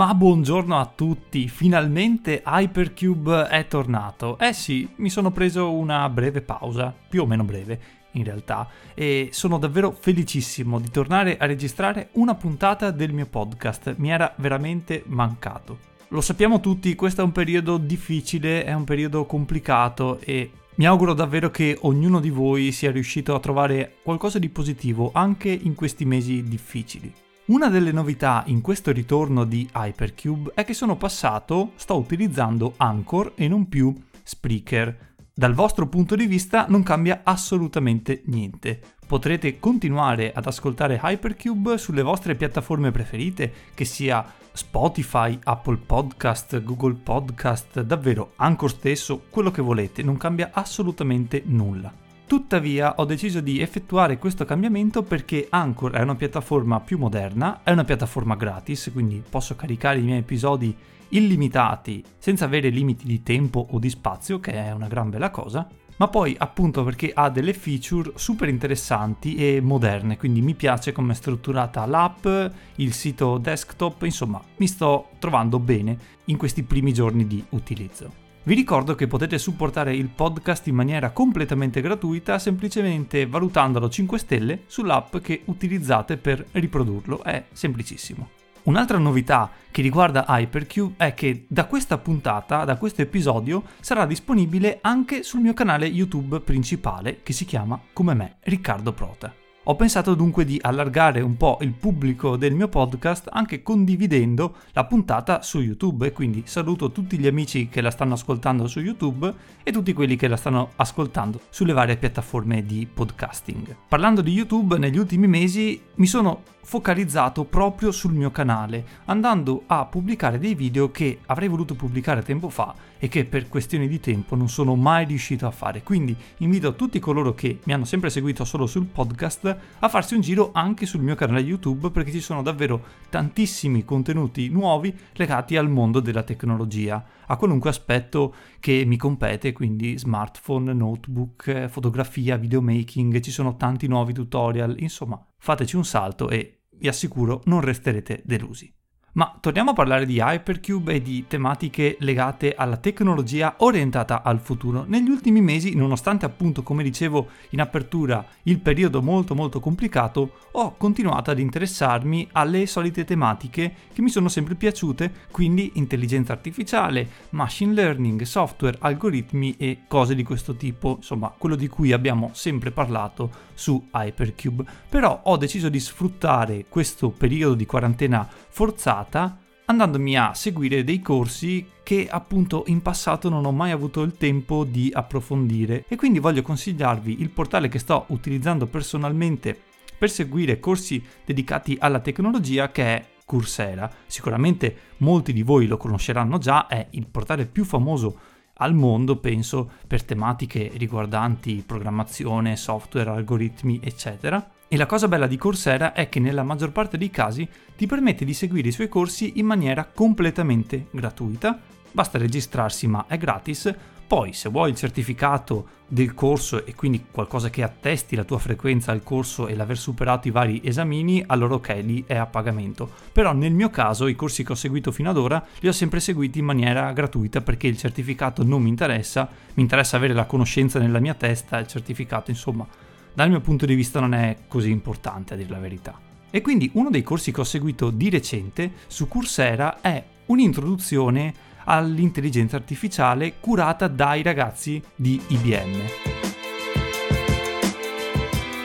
Ma 0.00 0.14
buongiorno 0.14 0.80
a 0.80 0.86
tutti, 0.86 1.46
finalmente 1.46 2.42
Hypercube 2.42 3.48
è 3.48 3.66
tornato. 3.66 4.38
Eh 4.38 4.54
sì, 4.54 4.88
mi 4.96 5.10
sono 5.10 5.30
preso 5.30 5.74
una 5.74 6.08
breve 6.08 6.40
pausa, 6.40 6.94
più 7.06 7.20
o 7.20 7.26
meno 7.26 7.44
breve 7.44 7.78
in 8.12 8.24
realtà, 8.24 8.66
e 8.94 9.28
sono 9.30 9.58
davvero 9.58 9.90
felicissimo 9.90 10.80
di 10.80 10.88
tornare 10.88 11.36
a 11.36 11.44
registrare 11.44 12.08
una 12.12 12.34
puntata 12.34 12.92
del 12.92 13.12
mio 13.12 13.26
podcast, 13.26 13.96
mi 13.98 14.10
era 14.10 14.32
veramente 14.38 15.02
mancato. 15.04 15.76
Lo 16.08 16.22
sappiamo 16.22 16.60
tutti, 16.60 16.94
questo 16.94 17.20
è 17.20 17.24
un 17.24 17.32
periodo 17.32 17.76
difficile, 17.76 18.64
è 18.64 18.72
un 18.72 18.84
periodo 18.84 19.26
complicato 19.26 20.18
e 20.20 20.50
mi 20.76 20.86
auguro 20.86 21.12
davvero 21.12 21.50
che 21.50 21.76
ognuno 21.82 22.20
di 22.20 22.30
voi 22.30 22.72
sia 22.72 22.90
riuscito 22.90 23.34
a 23.34 23.40
trovare 23.40 23.96
qualcosa 24.02 24.38
di 24.38 24.48
positivo 24.48 25.10
anche 25.12 25.50
in 25.50 25.74
questi 25.74 26.06
mesi 26.06 26.42
difficili. 26.42 27.12
Una 27.50 27.68
delle 27.68 27.90
novità 27.90 28.44
in 28.46 28.60
questo 28.60 28.92
ritorno 28.92 29.42
di 29.42 29.68
Hypercube 29.74 30.52
è 30.54 30.64
che 30.64 30.72
sono 30.72 30.96
passato, 30.96 31.72
sto 31.74 31.96
utilizzando 31.96 32.74
Anchor 32.76 33.32
e 33.34 33.48
non 33.48 33.68
più 33.68 33.92
Spreaker. 34.22 35.14
Dal 35.34 35.52
vostro 35.52 35.88
punto 35.88 36.14
di 36.14 36.26
vista 36.26 36.66
non 36.68 36.84
cambia 36.84 37.22
assolutamente 37.24 38.22
niente. 38.26 38.80
Potrete 39.04 39.58
continuare 39.58 40.32
ad 40.32 40.46
ascoltare 40.46 41.00
Hypercube 41.02 41.76
sulle 41.76 42.02
vostre 42.02 42.36
piattaforme 42.36 42.92
preferite, 42.92 43.52
che 43.74 43.84
sia 43.84 44.24
Spotify, 44.52 45.36
Apple 45.42 45.78
Podcast, 45.78 46.62
Google 46.62 47.00
Podcast, 47.02 47.80
davvero 47.80 48.34
Anchor 48.36 48.70
stesso, 48.70 49.22
quello 49.28 49.50
che 49.50 49.60
volete, 49.60 50.04
non 50.04 50.16
cambia 50.16 50.50
assolutamente 50.52 51.42
nulla. 51.46 52.09
Tuttavia 52.30 52.94
ho 52.98 53.04
deciso 53.06 53.40
di 53.40 53.60
effettuare 53.60 54.16
questo 54.16 54.44
cambiamento 54.44 55.02
perché 55.02 55.48
Anchor 55.50 55.90
è 55.90 56.00
una 56.00 56.14
piattaforma 56.14 56.78
più 56.78 56.96
moderna, 56.96 57.62
è 57.64 57.72
una 57.72 57.82
piattaforma 57.82 58.36
gratis, 58.36 58.88
quindi 58.92 59.20
posso 59.28 59.56
caricare 59.56 59.98
i 59.98 60.02
miei 60.02 60.20
episodi 60.20 60.72
illimitati 61.08 62.04
senza 62.18 62.44
avere 62.44 62.68
limiti 62.68 63.04
di 63.04 63.24
tempo 63.24 63.66
o 63.72 63.80
di 63.80 63.90
spazio, 63.90 64.38
che 64.38 64.52
è 64.52 64.70
una 64.70 64.86
gran 64.86 65.10
bella 65.10 65.30
cosa, 65.30 65.66
ma 65.96 66.06
poi 66.06 66.36
appunto 66.38 66.84
perché 66.84 67.10
ha 67.12 67.30
delle 67.30 67.52
feature 67.52 68.12
super 68.14 68.48
interessanti 68.48 69.34
e 69.34 69.60
moderne, 69.60 70.16
quindi 70.16 70.40
mi 70.40 70.54
piace 70.54 70.92
come 70.92 71.14
è 71.14 71.16
strutturata 71.16 71.84
l'app, 71.84 72.28
il 72.76 72.92
sito 72.92 73.38
desktop, 73.38 74.04
insomma 74.04 74.40
mi 74.58 74.68
sto 74.68 75.08
trovando 75.18 75.58
bene 75.58 75.98
in 76.26 76.36
questi 76.36 76.62
primi 76.62 76.92
giorni 76.92 77.26
di 77.26 77.44
utilizzo. 77.48 78.19
Vi 78.42 78.54
ricordo 78.54 78.94
che 78.94 79.06
potete 79.06 79.36
supportare 79.36 79.94
il 79.94 80.08
podcast 80.08 80.66
in 80.66 80.74
maniera 80.74 81.10
completamente 81.10 81.82
gratuita 81.82 82.38
semplicemente 82.38 83.26
valutandolo 83.26 83.90
5 83.90 84.18
stelle 84.18 84.62
sull'app 84.66 85.18
che 85.18 85.42
utilizzate 85.44 86.16
per 86.16 86.46
riprodurlo, 86.52 87.22
è 87.22 87.44
semplicissimo. 87.52 88.30
Un'altra 88.62 88.96
novità 88.96 89.50
che 89.70 89.82
riguarda 89.82 90.24
Hypercube 90.26 90.94
è 90.96 91.12
che 91.12 91.44
da 91.48 91.66
questa 91.66 91.98
puntata, 91.98 92.64
da 92.64 92.76
questo 92.76 93.02
episodio, 93.02 93.62
sarà 93.80 94.06
disponibile 94.06 94.78
anche 94.80 95.22
sul 95.22 95.40
mio 95.40 95.52
canale 95.52 95.84
YouTube 95.84 96.40
principale 96.40 97.20
che 97.22 97.34
si 97.34 97.44
chiama 97.44 97.78
come 97.92 98.14
me, 98.14 98.36
Riccardo 98.40 98.94
Prota. 98.94 99.34
Ho 99.64 99.76
pensato 99.76 100.14
dunque 100.14 100.46
di 100.46 100.58
allargare 100.58 101.20
un 101.20 101.36
po' 101.36 101.58
il 101.60 101.74
pubblico 101.74 102.38
del 102.38 102.54
mio 102.54 102.68
podcast 102.68 103.28
anche 103.30 103.62
condividendo 103.62 104.56
la 104.72 104.86
puntata 104.86 105.42
su 105.42 105.60
YouTube 105.60 106.06
e 106.06 106.12
quindi 106.12 106.44
saluto 106.46 106.90
tutti 106.90 107.18
gli 107.18 107.26
amici 107.26 107.68
che 107.68 107.82
la 107.82 107.90
stanno 107.90 108.14
ascoltando 108.14 108.66
su 108.66 108.80
YouTube 108.80 109.30
e 109.62 109.70
tutti 109.70 109.92
quelli 109.92 110.16
che 110.16 110.28
la 110.28 110.38
stanno 110.38 110.70
ascoltando 110.76 111.42
sulle 111.50 111.74
varie 111.74 111.98
piattaforme 111.98 112.64
di 112.64 112.88
podcasting. 112.92 113.76
Parlando 113.86 114.22
di 114.22 114.32
YouTube, 114.32 114.78
negli 114.78 114.96
ultimi 114.96 115.26
mesi 115.26 115.78
mi 115.96 116.06
sono 116.06 116.42
focalizzato 116.62 117.44
proprio 117.44 117.90
sul 117.90 118.12
mio 118.12 118.30
canale, 118.30 118.84
andando 119.06 119.64
a 119.66 119.86
pubblicare 119.86 120.38
dei 120.38 120.54
video 120.54 120.90
che 120.90 121.20
avrei 121.26 121.48
voluto 121.48 121.74
pubblicare 121.74 122.22
tempo 122.22 122.48
fa 122.48 122.74
e 122.98 123.08
che 123.08 123.24
per 123.24 123.48
questioni 123.48 123.88
di 123.88 123.98
tempo 123.98 124.36
non 124.36 124.48
sono 124.48 124.76
mai 124.76 125.06
riuscito 125.06 125.46
a 125.46 125.50
fare. 125.50 125.82
Quindi 125.82 126.14
invito 126.38 126.74
tutti 126.74 126.98
coloro 126.98 127.34
che 127.34 127.60
mi 127.64 127.72
hanno 127.72 127.84
sempre 127.84 128.10
seguito 128.10 128.44
solo 128.44 128.66
sul 128.66 128.86
podcast 128.86 129.56
a 129.78 129.88
farsi 129.88 130.14
un 130.14 130.20
giro 130.20 130.50
anche 130.52 130.86
sul 130.86 131.00
mio 131.00 131.14
canale 131.14 131.40
YouTube 131.40 131.90
perché 131.90 132.12
ci 132.12 132.20
sono 132.20 132.42
davvero 132.42 132.82
tantissimi 133.08 133.84
contenuti 133.84 134.48
nuovi 134.48 134.96
legati 135.14 135.56
al 135.56 135.68
mondo 135.68 136.00
della 136.00 136.22
tecnologia, 136.22 137.04
a 137.30 137.36
qualunque 137.36 137.70
aspetto 137.70 138.34
che 138.58 138.84
mi 138.84 138.96
compete, 138.96 139.52
quindi 139.52 139.96
smartphone, 139.96 140.72
notebook, 140.72 141.68
fotografia, 141.68 142.36
videomaking, 142.36 143.20
ci 143.20 143.30
sono 143.30 143.56
tanti 143.56 143.86
nuovi 143.86 144.12
tutorial, 144.12 144.74
insomma, 144.80 145.24
fateci 145.38 145.76
un 145.76 145.84
salto 145.84 146.28
e 146.28 146.62
vi 146.76 146.88
assicuro 146.88 147.40
non 147.44 147.60
resterete 147.60 148.22
delusi. 148.24 148.72
Ma 149.12 149.36
torniamo 149.40 149.70
a 149.70 149.74
parlare 149.74 150.06
di 150.06 150.20
Hypercube 150.20 150.94
e 150.94 151.02
di 151.02 151.24
tematiche 151.26 151.96
legate 151.98 152.54
alla 152.54 152.76
tecnologia 152.76 153.54
orientata 153.58 154.22
al 154.22 154.38
futuro. 154.38 154.84
Negli 154.86 155.08
ultimi 155.08 155.40
mesi, 155.40 155.74
nonostante 155.74 156.26
appunto, 156.26 156.62
come 156.62 156.84
dicevo 156.84 157.28
in 157.50 157.60
apertura, 157.60 158.24
il 158.44 158.60
periodo 158.60 159.02
molto 159.02 159.34
molto 159.34 159.58
complicato, 159.58 160.34
ho 160.52 160.76
continuato 160.76 161.32
ad 161.32 161.40
interessarmi 161.40 162.28
alle 162.32 162.66
solite 162.66 163.04
tematiche 163.04 163.74
che 163.92 164.00
mi 164.00 164.10
sono 164.10 164.28
sempre 164.28 164.54
piaciute, 164.54 165.12
quindi 165.32 165.72
intelligenza 165.74 166.32
artificiale, 166.32 167.08
machine 167.30 167.74
learning, 167.74 168.22
software, 168.22 168.78
algoritmi 168.78 169.56
e 169.58 169.78
cose 169.88 170.14
di 170.14 170.22
questo 170.22 170.54
tipo, 170.54 170.96
insomma, 170.98 171.34
quello 171.36 171.56
di 171.56 171.66
cui 171.66 171.90
abbiamo 171.90 172.30
sempre 172.32 172.70
parlato 172.70 173.48
su 173.60 173.88
Hypercube. 173.92 174.64
Però 174.88 175.20
ho 175.24 175.36
deciso 175.36 175.68
di 175.68 175.78
sfruttare 175.78 176.64
questo 176.66 177.10
periodo 177.10 177.54
di 177.54 177.66
quarantena 177.66 178.26
forzata 178.48 179.36
andandomi 179.66 180.16
a 180.16 180.32
seguire 180.34 180.82
dei 180.82 181.00
corsi 181.00 181.64
che 181.84 182.08
appunto 182.10 182.64
in 182.66 182.80
passato 182.80 183.28
non 183.28 183.44
ho 183.44 183.52
mai 183.52 183.70
avuto 183.70 184.00
il 184.00 184.16
tempo 184.16 184.64
di 184.64 184.90
approfondire 184.92 185.84
e 185.86 185.94
quindi 185.94 186.18
voglio 186.18 186.42
consigliarvi 186.42 187.20
il 187.20 187.30
portale 187.30 187.68
che 187.68 187.78
sto 187.78 188.06
utilizzando 188.08 188.66
personalmente 188.66 189.56
per 189.96 190.10
seguire 190.10 190.58
corsi 190.58 191.04
dedicati 191.24 191.76
alla 191.78 192.00
tecnologia 192.00 192.72
che 192.72 192.82
è 192.82 193.06
Coursera. 193.26 193.88
Sicuramente 194.06 194.76
molti 194.98 195.32
di 195.32 195.42
voi 195.42 195.68
lo 195.68 195.76
conosceranno 195.76 196.38
già, 196.38 196.66
è 196.66 196.88
il 196.90 197.06
portale 197.06 197.46
più 197.46 197.64
famoso 197.64 198.18
al 198.60 198.74
mondo, 198.74 199.16
penso, 199.16 199.70
per 199.86 200.04
tematiche 200.04 200.70
riguardanti 200.74 201.64
programmazione, 201.66 202.56
software, 202.56 203.10
algoritmi, 203.10 203.80
eccetera. 203.82 204.50
E 204.68 204.76
la 204.76 204.86
cosa 204.86 205.08
bella 205.08 205.26
di 205.26 205.36
Coursera 205.36 205.92
è 205.92 206.08
che 206.08 206.20
nella 206.20 206.44
maggior 206.44 206.70
parte 206.70 206.96
dei 206.96 207.10
casi 207.10 207.48
ti 207.76 207.86
permette 207.86 208.24
di 208.24 208.34
seguire 208.34 208.68
i 208.68 208.72
suoi 208.72 208.88
corsi 208.88 209.32
in 209.36 209.46
maniera 209.46 209.84
completamente 209.84 210.86
gratuita. 210.90 211.58
Basta 211.90 212.18
registrarsi 212.18 212.86
ma 212.86 213.06
è 213.08 213.18
gratis. 213.18 213.74
Poi 214.10 214.32
se 214.32 214.48
vuoi 214.48 214.70
il 214.70 214.74
certificato 214.74 215.68
del 215.86 216.14
corso 216.14 216.66
e 216.66 216.74
quindi 216.74 217.04
qualcosa 217.12 217.48
che 217.48 217.62
attesti 217.62 218.16
la 218.16 218.24
tua 218.24 218.40
frequenza 218.40 218.90
al 218.90 219.04
corso 219.04 219.46
e 219.46 219.54
l'aver 219.54 219.78
superato 219.78 220.26
i 220.26 220.32
vari 220.32 220.60
esamini, 220.64 221.22
allora 221.24 221.54
ok, 221.54 221.78
lì 221.84 222.02
è 222.08 222.16
a 222.16 222.26
pagamento. 222.26 222.90
Però 223.12 223.32
nel 223.32 223.52
mio 223.52 223.70
caso 223.70 224.08
i 224.08 224.16
corsi 224.16 224.42
che 224.42 224.50
ho 224.50 224.56
seguito 224.56 224.90
fino 224.90 225.10
ad 225.10 225.16
ora 225.16 225.46
li 225.60 225.68
ho 225.68 225.72
sempre 225.72 226.00
seguiti 226.00 226.40
in 226.40 226.44
maniera 226.44 226.90
gratuita 226.90 227.40
perché 227.40 227.68
il 227.68 227.78
certificato 227.78 228.42
non 228.42 228.62
mi 228.62 228.68
interessa, 228.68 229.28
mi 229.54 229.62
interessa 229.62 229.96
avere 229.96 230.12
la 230.12 230.26
conoscenza 230.26 230.80
nella 230.80 230.98
mia 230.98 231.14
testa, 231.14 231.58
il 231.58 231.68
certificato 231.68 232.32
insomma 232.32 232.66
dal 233.14 233.30
mio 233.30 233.40
punto 233.40 233.64
di 233.64 233.76
vista 233.76 234.00
non 234.00 234.12
è 234.12 234.38
così 234.48 234.72
importante 234.72 235.34
a 235.34 235.36
dire 235.36 235.50
la 235.50 235.60
verità. 235.60 235.96
E 236.30 236.40
quindi 236.40 236.68
uno 236.74 236.90
dei 236.90 237.04
corsi 237.04 237.30
che 237.30 237.42
ho 237.42 237.44
seguito 237.44 237.90
di 237.90 238.10
recente 238.10 238.72
su 238.88 239.06
Coursera 239.06 239.80
è 239.80 240.02
un'introduzione 240.26 241.49
all'intelligenza 241.70 242.56
artificiale 242.56 243.34
curata 243.38 243.86
dai 243.86 244.22
ragazzi 244.22 244.82
di 244.96 245.22
IBM. 245.28 245.82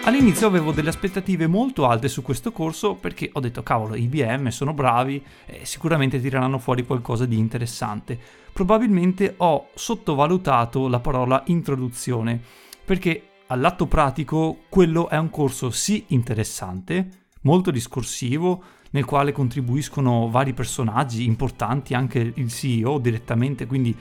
All'inizio 0.05 0.47
avevo 0.47 0.71
delle 0.71 0.89
aspettative 0.89 1.45
molto 1.45 1.87
alte 1.87 2.07
su 2.07 2.23
questo 2.23 2.51
corso 2.51 2.95
perché 2.95 3.29
ho 3.31 3.39
detto 3.39 3.61
cavolo 3.61 3.93
IBM 3.95 4.47
sono 4.47 4.73
bravi 4.73 5.23
e 5.45 5.65
sicuramente 5.65 6.19
tireranno 6.19 6.57
fuori 6.57 6.83
qualcosa 6.83 7.27
di 7.27 7.37
interessante. 7.37 8.17
Probabilmente 8.51 9.35
ho 9.37 9.67
sottovalutato 9.75 10.87
la 10.87 10.99
parola 10.99 11.43
introduzione 11.47 12.39
perché 12.83 13.29
all'atto 13.47 13.85
pratico 13.85 14.61
quello 14.67 15.09
è 15.09 15.17
un 15.17 15.29
corso 15.29 15.69
sì 15.69 16.05
interessante, 16.07 17.25
molto 17.41 17.69
discorsivo, 17.69 18.63
nel 18.95 19.03
quale 19.03 19.33
contribuiscono 19.33 20.29
vari 20.29 20.53
personaggi 20.53 21.25
importanti, 21.25 21.93
anche 21.93 22.31
il 22.33 22.49
CEO 22.49 22.97
direttamente, 22.97 23.65
quindi 23.65 23.93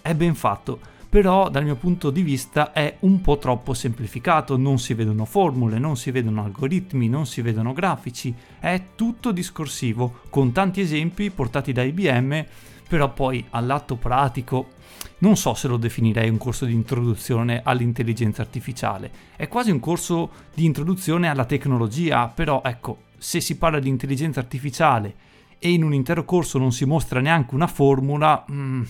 è 0.00 0.14
ben 0.14 0.36
fatto. 0.36 0.78
Però 1.08 1.50
dal 1.50 1.64
mio 1.64 1.74
punto 1.74 2.10
di 2.10 2.22
vista 2.22 2.72
è 2.72 2.96
un 3.00 3.20
po' 3.20 3.38
troppo 3.38 3.74
semplificato, 3.74 4.56
non 4.56 4.78
si 4.78 4.94
vedono 4.94 5.24
formule, 5.24 5.80
non 5.80 5.96
si 5.96 6.12
vedono 6.12 6.44
algoritmi, 6.44 7.08
non 7.08 7.26
si 7.26 7.42
vedono 7.42 7.72
grafici, 7.72 8.32
è 8.60 8.80
tutto 8.94 9.32
discorsivo, 9.32 10.20
con 10.30 10.52
tanti 10.52 10.80
esempi 10.80 11.30
portati 11.30 11.72
da 11.72 11.82
IBM, 11.82 12.44
però 12.88 13.12
poi 13.12 13.44
all'atto 13.50 13.96
pratico 13.96 14.74
non 15.18 15.36
so 15.36 15.54
se 15.54 15.68
lo 15.68 15.76
definirei 15.76 16.28
un 16.28 16.36
corso 16.36 16.66
di 16.66 16.74
introduzione 16.74 17.62
all'intelligenza 17.64 18.42
artificiale, 18.42 19.10
è 19.36 19.48
quasi 19.48 19.70
un 19.70 19.80
corso 19.80 20.30
di 20.52 20.64
introduzione 20.64 21.28
alla 21.28 21.46
tecnologia, 21.46 22.28
però 22.28 22.60
ecco, 22.64 23.04
se 23.16 23.40
si 23.40 23.56
parla 23.56 23.78
di 23.78 23.88
intelligenza 23.88 24.40
artificiale 24.40 25.14
e 25.58 25.70
in 25.70 25.82
un 25.82 25.94
intero 25.94 26.24
corso 26.24 26.58
non 26.58 26.72
si 26.72 26.84
mostra 26.84 27.20
neanche 27.20 27.54
una 27.54 27.66
formula, 27.66 28.44
mm, 28.50 28.82